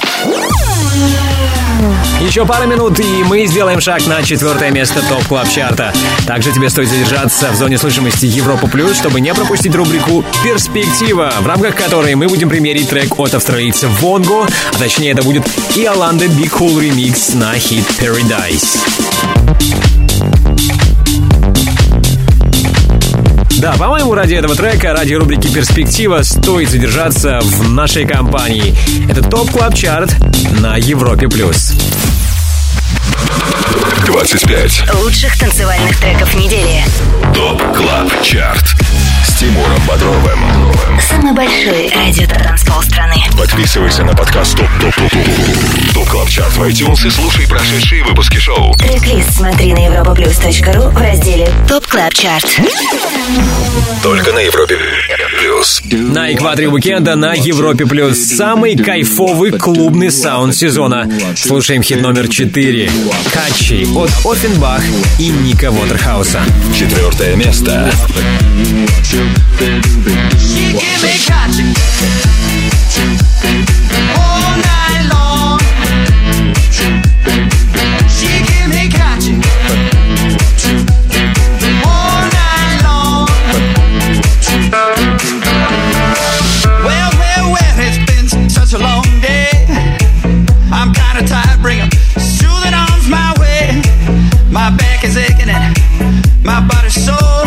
Еще 2.21 2.45
пара 2.45 2.67
минут, 2.67 2.99
и 2.99 3.25
мы 3.25 3.47
сделаем 3.47 3.81
шаг 3.81 4.07
на 4.07 4.23
четвертое 4.23 4.71
место 4.71 5.01
TOP 5.09 5.25
Club 5.25 5.49
Chart 5.49 5.82
а. 5.82 5.95
Также 6.27 6.53
тебе 6.53 6.69
стоит 6.69 6.89
задержаться 6.89 7.51
в 7.51 7.55
зоне 7.55 7.79
слышимости 7.79 8.27
Европа 8.27 8.67
Плюс, 8.67 8.97
чтобы 8.97 9.21
не 9.21 9.33
пропустить 9.33 9.75
рубрику 9.75 10.25
«Перспектива», 10.45 11.33
в 11.41 11.47
рамках 11.47 11.77
которой 11.77 12.15
мы 12.17 12.29
будем 12.29 12.49
премьерить 12.49 12.91
трек 12.91 13.19
от 13.19 13.35
австралийца 13.35 13.89
Wongo, 13.89 14.47
а 14.47 14.79
точнее 14.79 15.13
это 15.13 15.23
будет 15.23 15.47
Yolanda 15.77 16.16
Be 16.16 16.27
Cool 16.27 16.81
ремикс 16.81 17.35
на 17.35 17.55
хит 17.55 17.85
Paradise. 18.01 19.38
Да, 23.59 23.73
по-моему, 23.73 24.15
ради 24.15 24.35
этого 24.35 24.55
трека, 24.55 24.93
ради 24.93 25.15
рубрики 25.15 25.53
«Перспектива» 25.53 26.23
стоит 26.23 26.71
задержаться 26.71 27.41
в 27.43 27.69
нашей 27.69 28.07
компании. 28.07 28.73
Это 29.11 29.21
TOP 29.21 29.51
Club 29.51 29.75
Chart 29.75 30.15
на 30.61 30.77
Европе+. 30.77 31.29
плюс. 31.29 31.73
25. 34.07 34.95
Лучших 35.03 35.37
танцевальных 35.39 35.99
треков 35.99 36.35
недели. 36.37 36.85
TOP 37.35 37.61
CLUB 37.77 38.23
CHART 38.23 38.65
Тимуром 39.39 39.81
Бодровым. 39.87 40.41
Самый 41.01 41.33
большой 41.33 41.93
радиотанцпол 41.95 42.83
страны. 42.83 43.15
Подписывайся 43.39 44.03
на 44.03 44.13
подкаст 44.13 44.57
TOP 44.57 44.67
TOP 44.81 44.95
TOP 44.97 45.11
TOP 45.13 45.95
TOP 45.95 46.09
CLUB 46.09 46.29
CHART 46.29 46.57
в 46.57 46.63
iTunes 46.65 47.07
и 47.07 47.11
слушай 47.11 47.47
прошедшие 47.47 48.03
выпуски 48.03 48.39
шоу. 48.39 48.75
Трек-лист 48.75 49.37
смотри 49.37 49.73
на 49.75 49.87
europaplus.ru 49.87 50.91
в 50.91 51.01
разделе 51.01 51.49
TOP 51.69 51.87
Club 51.87 52.15
Chart. 52.15 52.47
Только 54.03 54.33
на 54.33 54.41
Европе 54.41 54.77
Плюс. 55.39 55.83
На 55.93 56.33
экваторе 56.35 56.69
уикенда 56.69 57.15
на 57.15 57.35
Европе 57.35 57.87
Плюс. 57.87 58.19
Самый 58.19 58.77
кайфовый 58.77 59.53
клубный 59.53 60.11
саунд 60.11 60.57
сезона. 60.57 61.09
Слушаем 61.37 61.85
хит 61.85 62.01
номер 62.01 62.27
4. 62.27 62.91
Качи 63.33 63.87
от 63.95 64.11
Оффенбах 64.27 64.83
и 65.21 65.29
Ника 65.29 65.71
Вотерхауса. 65.71 66.41
Четвертое 66.77 67.37
место. 67.37 67.89
She 70.39 70.73
give 70.73 71.01
me 71.03 71.15
all 74.17 74.53
night 74.69 75.03
long. 75.13 75.59
She 78.09 78.31
give 78.49 78.69
me 78.73 78.85
all 81.85 82.23
night 82.39 82.79
long. 82.85 83.29
Well, 86.85 87.11
well, 87.21 87.45
well, 87.53 87.75
it's 87.79 87.99
been 88.07 88.27
such 88.49 88.73
a 88.73 88.79
long 88.79 89.05
day. 89.21 89.51
I'm 90.73 90.93
kinda 90.93 91.23
tired. 91.27 91.59
Soothing 92.19 92.75
arms 92.75 93.09
my 93.09 93.35
way. 93.41 93.83
My 94.51 94.71
back 94.71 95.05
is 95.05 95.17
aching 95.17 95.49
and 95.51 95.77
my 96.45 96.61
body's 96.67 96.95
sore. 97.05 97.38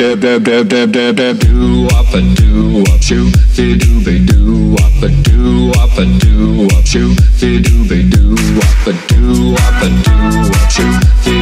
Dub 0.00 0.18
dub 0.18 0.42
dub 0.42 0.66
dub 0.66 0.92
dub 0.92 1.14
dub 1.14 1.38
do 1.40 1.86
up 1.88 2.14
a 2.14 2.22
do 2.34 2.82
up 2.90 3.02
shoot 3.02 3.36
fi 3.52 3.76
do 3.76 4.02
be 4.02 4.24
do 4.24 4.74
up 4.76 5.02
a 5.02 5.08
do 5.10 5.70
up 5.72 5.98
a 5.98 6.06
do 6.18 6.66
up 6.74 6.86
shoot 6.86 7.20
fi 7.36 7.60
do 7.60 7.86
be 7.86 8.08
do 8.08 8.32
up 8.32 8.86
a 8.86 8.92
do 9.12 9.52
up 9.52 9.82
a 9.82 9.88
do 10.00 10.16
up 10.56 10.70
shoot 10.70 11.04
fi 11.20 11.39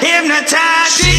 hypnotized. 0.00 1.00
She 1.00 1.12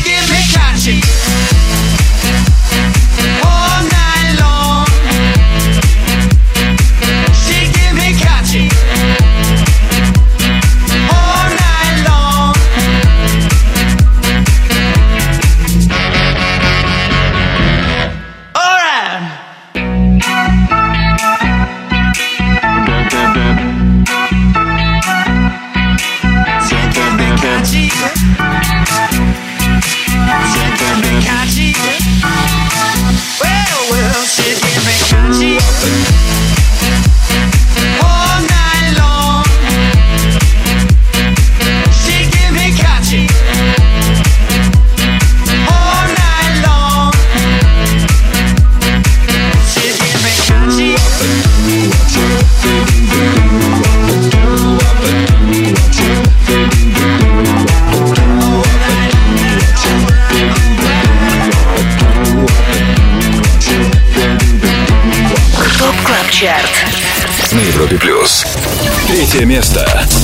Третье 69.32 69.45
место. 69.45 70.20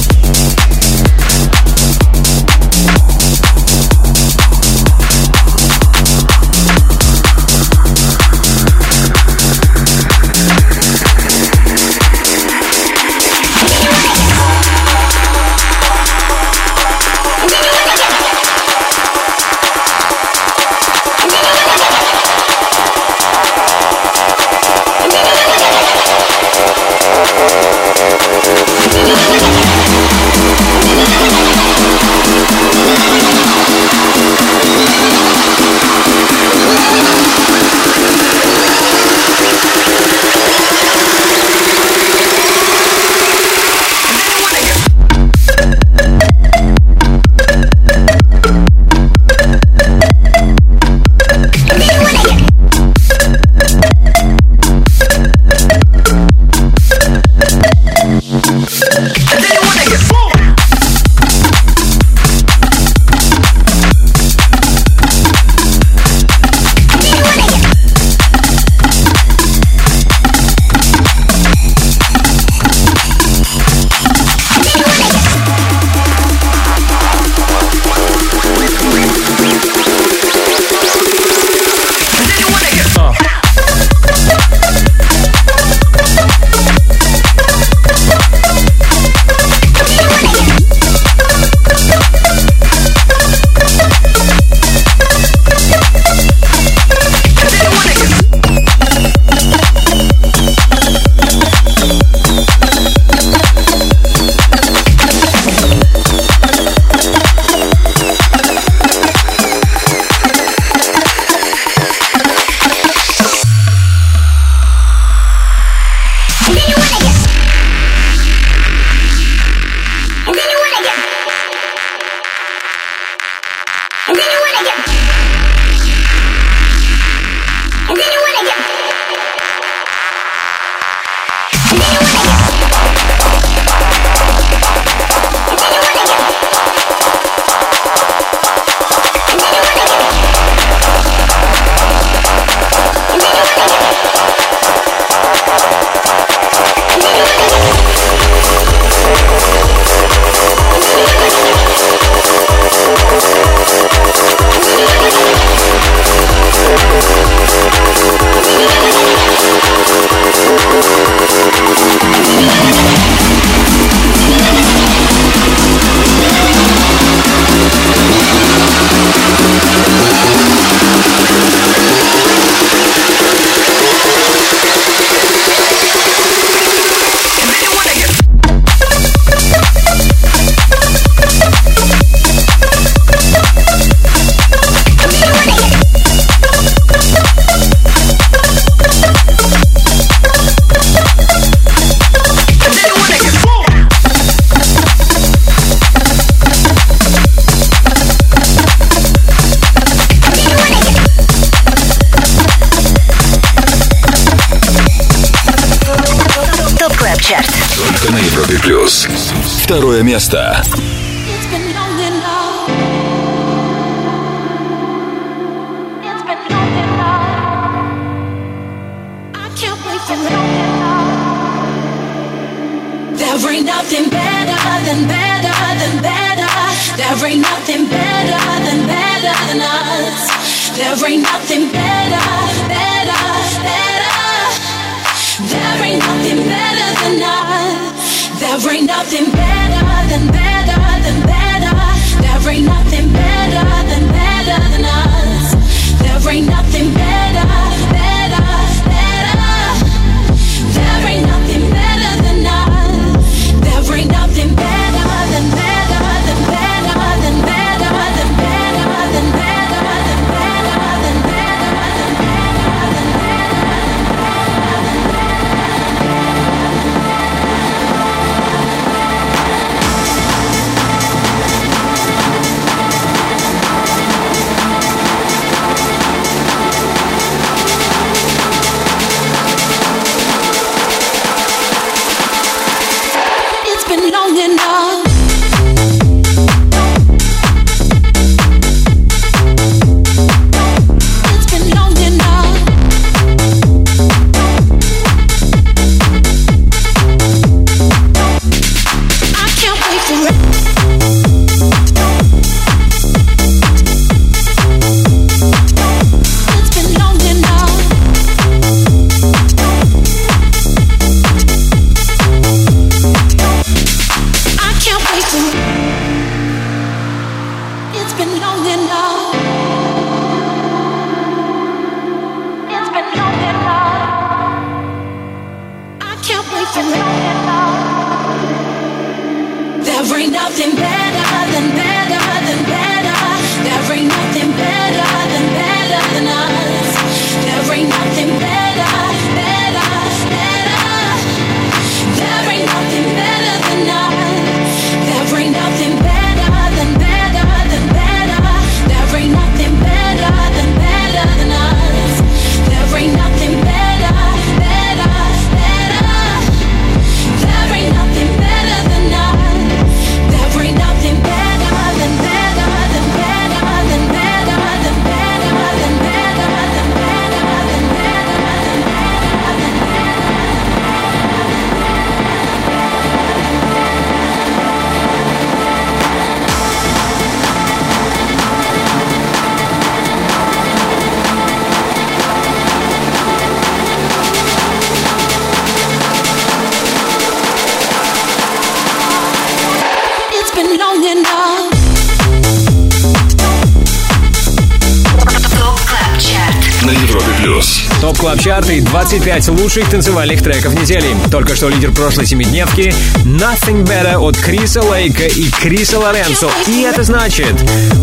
Чарты 398.47 398.79
25 398.79 399.49
лучших 399.49 399.89
танцевальных 399.89 400.41
треков 400.41 400.73
недели. 400.73 401.13
Только 401.29 401.53
что 401.53 401.67
лидер 401.67 401.91
прошлой 401.91 402.25
семидневки 402.25 402.93
Nothing 403.25 403.83
Better 403.83 404.15
от 404.19 404.37
Криса 404.37 404.81
Лейка 404.81 405.25
и 405.25 405.51
Криса 405.51 405.99
Лоренцо. 405.99 406.49
И 406.65 406.83
это 406.83 407.03
значит, 407.03 407.53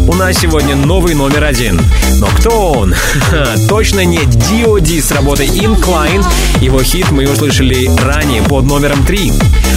у 0.07 0.13
нас 0.13 0.37
сегодня 0.37 0.77
новый 0.77 1.15
номер 1.15 1.45
один. 1.45 1.81
Но 2.19 2.27
кто 2.27 2.73
он? 2.73 2.95
Точно 3.71 4.05
не 4.05 4.19
D.O.D. 4.19 5.01
с 5.01 5.13
работой 5.13 5.47
Incline. 5.47 6.23
Его 6.61 6.83
хит 6.83 7.11
мы 7.11 7.27
услышали 7.27 7.89
ранее 8.03 8.43
под 8.43 8.67
номером 8.67 9.03
3. 9.07 9.33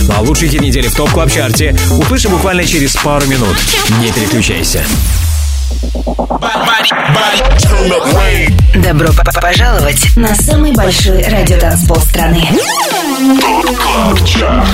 Ну, 0.09 0.13
а 0.17 0.19
лучший 0.19 0.49
хит 0.49 0.59
недели 0.59 0.89
в 0.89 0.95
топ 0.97 1.09
клаб 1.11 1.31
чарте 1.31 1.77
услышим 1.97 2.31
буквально 2.31 2.65
через 2.65 2.93
пару 2.97 3.25
минут. 3.27 3.55
Не 4.01 4.11
переключайся. 4.11 4.83
Body, 6.41 6.91
body, 7.15 7.57
turn 7.61 8.56
Добро 8.83 9.09
пожаловать 9.41 10.15
на 10.15 10.35
самый 10.35 10.71
большой 10.71 11.23
радиотанцпол 11.23 11.97
страны. 11.97 12.47
Top 13.41 14.23
Chart. 14.25 14.67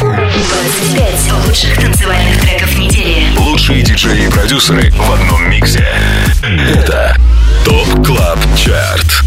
25 0.00 1.32
лучших 1.46 1.80
танцевальных 1.80 2.40
треков 2.40 2.78
недели. 2.78 3.36
Лучшие 3.38 3.82
диджеи 3.82 4.26
и 4.26 4.30
продюсеры 4.30 4.92
в 4.92 5.12
одном 5.12 5.50
миксе. 5.50 5.86
Это 6.42 7.16
TOP 7.64 8.06
Club 8.06 8.38
Chart 8.56 9.24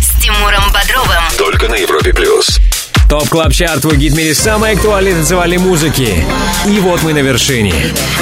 Top 3.12 3.28
Club 3.28 3.52
Chart, 3.52 3.82
твой 3.82 3.98
гид 3.98 4.14
в 4.14 4.16
мире 4.16 4.34
самой 4.34 4.72
актуальной 4.72 5.12
танцевальной 5.12 5.58
музыки. 5.58 6.26
И 6.66 6.80
вот 6.80 7.04
мы 7.04 7.12
на 7.12 7.18
вершине. 7.18 7.74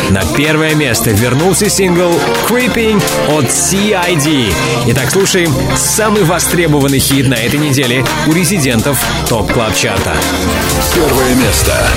На 0.09 0.23
первое 0.35 0.73
место 0.73 1.11
вернулся 1.11 1.69
сингл 1.69 2.11
Creeping 2.49 2.99
от 3.27 3.45
CID. 3.45 4.51
Итак, 4.87 5.11
слушаем 5.11 5.53
самый 5.75 6.23
востребованный 6.23 6.97
хит 6.97 7.27
на 7.27 7.35
этой 7.35 7.59
неделе 7.59 8.03
у 8.25 8.33
резидентов 8.33 8.99
Top 9.27 9.53
Club 9.53 9.75
Chart 9.75 10.04
а. 10.04 10.15
Первое 10.95 11.35
место. 11.35 11.87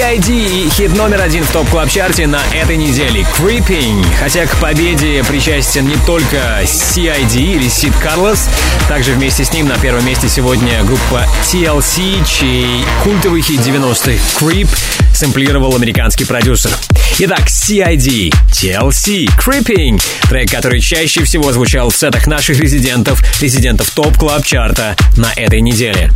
CID 0.00 0.66
и 0.66 0.70
хит 0.70 0.96
номер 0.96 1.20
один 1.20 1.44
в 1.44 1.50
топ 1.50 1.68
клаб 1.68 1.90
чарте 1.90 2.26
на 2.26 2.40
этой 2.54 2.78
неделе 2.78 3.20
Creeping. 3.36 4.02
Хотя 4.18 4.46
к 4.46 4.56
победе 4.56 5.22
причастен 5.24 5.86
не 5.86 5.96
только 6.06 6.62
CID 6.64 7.36
или 7.36 7.68
Сид 7.68 7.92
Карлос, 8.02 8.48
также 8.88 9.12
вместе 9.12 9.44
с 9.44 9.52
ним 9.52 9.68
на 9.68 9.76
первом 9.76 10.06
месте 10.06 10.26
сегодня 10.30 10.82
группа 10.84 11.26
TLC, 11.42 12.26
чей 12.26 12.82
культовый 13.04 13.42
хит 13.42 13.60
90-х 13.60 14.12
Creep 14.40 14.68
сэмплировал 15.14 15.76
американский 15.76 16.24
продюсер. 16.24 16.70
Итак, 17.18 17.48
CID, 17.48 18.32
TLC, 18.52 19.28
Creeping, 19.38 20.02
трек, 20.30 20.50
который 20.50 20.80
чаще 20.80 21.24
всего 21.24 21.52
звучал 21.52 21.90
в 21.90 21.96
сетах 21.96 22.26
наших 22.26 22.58
резидентов, 22.58 23.22
резидентов 23.42 23.90
топ 23.90 24.16
клаб 24.16 24.46
чарта 24.46 24.96
на 25.18 25.30
этой 25.36 25.60
неделе. 25.60 26.10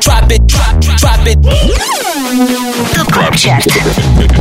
Top 0.00 0.24
Club 1.00 1.20
Chart. 3.36 3.66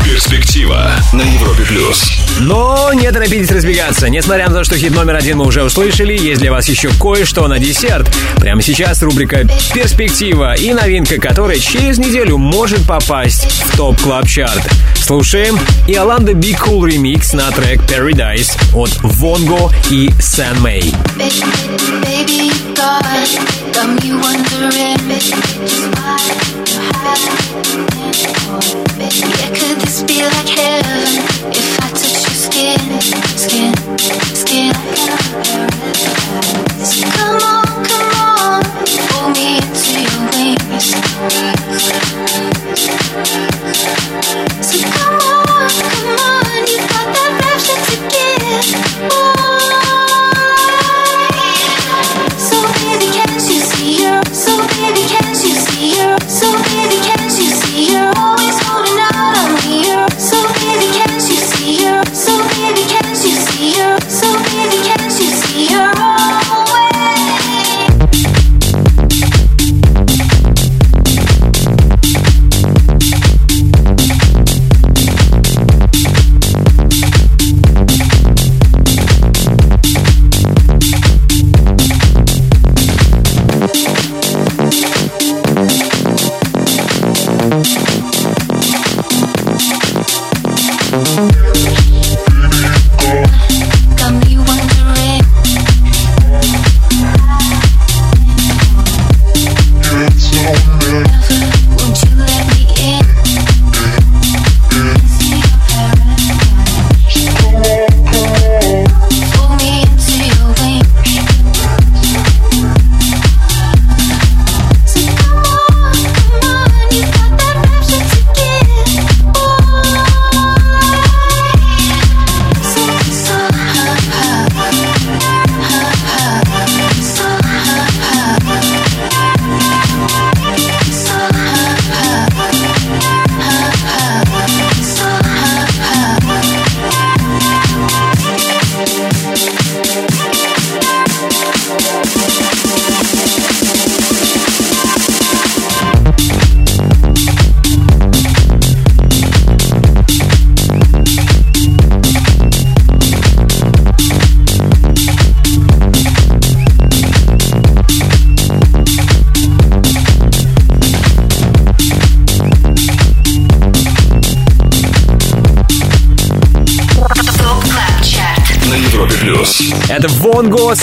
Перспектива 0.04 0.92
на 1.12 1.24
Европе 1.24 1.64
плюс. 1.64 2.12
Но 2.40 2.92
не 2.94 3.12
торопитесь 3.12 3.50
разбегаться. 3.50 4.10
Несмотря 4.10 4.48
на 4.48 4.56
то, 4.56 4.64
что 4.64 4.78
хит 4.78 4.94
номер 4.94 5.16
один 5.16 5.38
мы 5.38 5.48
уже 5.48 5.64
услышали, 5.64 6.14
есть 6.14 6.40
для 6.40 6.52
вас 6.52 6.70
еще 6.70 6.90
кое-что 7.00 7.48
на 7.48 7.58
десерт. 7.58 8.08
Прямо 8.38 8.62
сейчас 8.62 9.02
рубрика 9.02 9.48
«Перспектива» 9.74 10.54
и 10.54 10.72
новинка, 10.74 11.20
которая 11.20 11.58
через 11.58 11.98
неделю 11.98 12.38
может 12.38 12.86
попасть 12.86 13.46
в 13.46 13.76
Top 13.76 14.00
Club 14.00 14.28
Chart 14.28 14.70
Слушаем 14.96 15.58
Yolanda 15.88 16.34
Be 16.34 16.56
Cool 16.56 16.88
ремикс 16.88 17.34
на 17.34 17.50
трек 17.52 17.82
Paradise 17.82 18.52
от 18.76 18.92
Wongo 19.02 19.72
и 19.90 20.12
San 20.20 20.62
Mei. 20.62 20.94
Baby, 21.18 22.52
God, 22.76 23.40
heaven 30.60 31.52
if 31.52 31.80
I 31.80 31.90
touch 31.90 32.20
your 32.26 32.38
skin, 32.46 32.80
skin, 33.38 33.74
skin? 34.36 34.99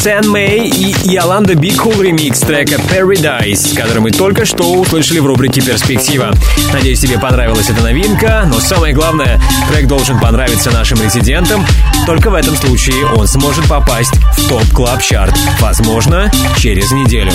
Сэн 0.07 0.29
Мэй 0.29 0.69
и 0.69 0.95
Yolanda 1.15 1.57
Be 1.57 1.72
Cool 1.72 2.01
ремикс 2.01 2.39
трека 2.39 2.77
Paradise, 2.77 3.75
который 3.75 3.99
мы 3.99 4.13
только 4.13 4.45
что 4.45 4.63
услышали 4.75 5.19
в 5.19 5.27
рубрике 5.27 5.61
«Перспектива». 5.61 6.33
Надеюсь, 6.73 7.01
тебе 7.01 7.19
понравилась 7.19 7.71
эта 7.71 7.83
новинка, 7.83 8.45
но 8.47 8.61
самое 8.61 8.95
главное, 8.95 9.41
трек 9.69 9.89
должен 9.89 10.21
понравиться 10.21 10.71
нашим 10.71 11.03
резидентам. 11.03 11.67
Только 12.07 12.31
в 12.31 12.35
этом 12.35 12.55
случае 12.55 13.05
он 13.17 13.27
сможет 13.27 13.67
попасть 13.67 14.15
в 14.37 14.49
Top 14.49 14.63
Club 14.73 15.03
Chart. 15.03 15.37
Возможно, 15.59 16.31
через 16.57 16.93
неделю. 16.93 17.33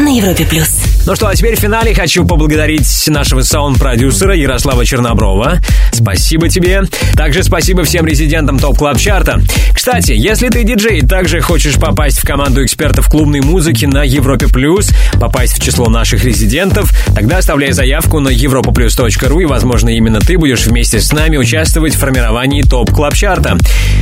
На 0.00 0.16
Европе 0.16 0.46
плюс. 0.46 0.97
Ну 1.08 1.16
что, 1.16 1.26
а 1.26 1.34
теперь 1.34 1.56
в 1.56 1.58
финале 1.58 1.94
хочу 1.94 2.26
поблагодарить 2.26 2.86
нашего 3.06 3.40
саунд-продюсера 3.40 4.36
Ярослава 4.36 4.84
Черноброва. 4.84 5.58
Спасибо 5.90 6.50
тебе. 6.50 6.82
Также 7.14 7.42
спасибо 7.42 7.82
всем 7.84 8.04
резидентам 8.04 8.58
Top 8.58 8.76
Club 8.76 8.98
Chart 8.98 9.28
а. 9.28 9.40
Кстати, 9.72 10.12
если 10.12 10.50
ты 10.50 10.64
диджей 10.64 10.98
и 10.98 11.06
также 11.06 11.40
хочешь 11.40 11.76
попасть 11.76 12.18
в 12.18 12.26
команду 12.26 12.62
экспертов 12.62 13.08
клубной 13.08 13.40
музыки 13.40 13.86
на 13.86 14.04
Европе 14.04 14.48
Плюс, 14.48 14.90
попасть 15.18 15.58
в 15.58 15.62
число 15.62 15.88
наших 15.88 16.24
резидентов, 16.24 16.92
тогда 17.14 17.38
оставляй 17.38 17.72
заявку 17.72 18.20
на 18.20 18.28
europaplus.ru 18.28 19.42
и, 19.42 19.46
возможно, 19.46 19.88
именно 19.88 20.20
ты 20.20 20.36
будешь 20.36 20.66
вместе 20.66 21.00
с 21.00 21.10
нами 21.10 21.38
участвовать 21.38 21.94
в 21.94 21.98
формировании 21.98 22.60
Top 22.60 22.90
Club 22.90 23.14
Chart 23.14 23.44
а. 23.44 23.56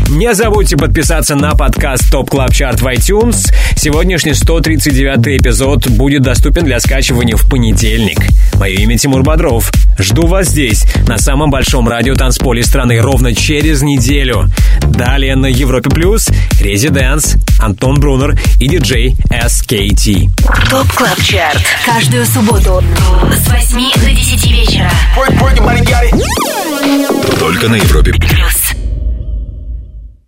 Не 0.08 0.34
забудьте 0.34 0.76
подписаться 0.76 1.36
на 1.36 1.52
подкаст 1.52 2.10
Top 2.10 2.30
Club 2.30 2.52
Chart 2.52 2.80
в 2.80 2.86
iTunes. 2.88 3.52
Сегодняшний 3.86 4.34
139 4.34 5.40
эпизод 5.40 5.86
будет 5.86 6.22
доступен 6.22 6.64
для 6.64 6.80
скачивания 6.80 7.36
в 7.36 7.48
понедельник. 7.48 8.18
Мое 8.54 8.74
имя 8.78 8.98
Тимур 8.98 9.22
Бодров. 9.22 9.70
Жду 9.96 10.26
вас 10.26 10.48
здесь, 10.48 10.84
на 11.06 11.18
самом 11.18 11.50
большом 11.50 11.88
радио 11.88 12.16
танцполе 12.16 12.64
страны, 12.64 13.00
ровно 13.00 13.32
через 13.32 13.82
неделю. 13.82 14.50
Далее 14.80 15.36
на 15.36 15.46
Европе 15.46 15.88
Плюс 15.88 16.28
Residance, 16.60 17.36
Антон 17.60 18.00
Брунер 18.00 18.36
и 18.58 18.66
диджей 18.66 19.14
SKT. 19.30 20.30
Top 20.68 20.92
Club 20.92 21.22
Chart. 21.22 21.62
Каждую 21.84 22.26
субботу 22.26 22.82
с 23.32 23.48
8 23.48 23.92
до 24.00 24.10
10 24.10 24.50
вечера. 24.50 24.90
Только 27.38 27.68
на 27.68 27.76
Европе 27.76 28.14
плюс. 28.14 28.55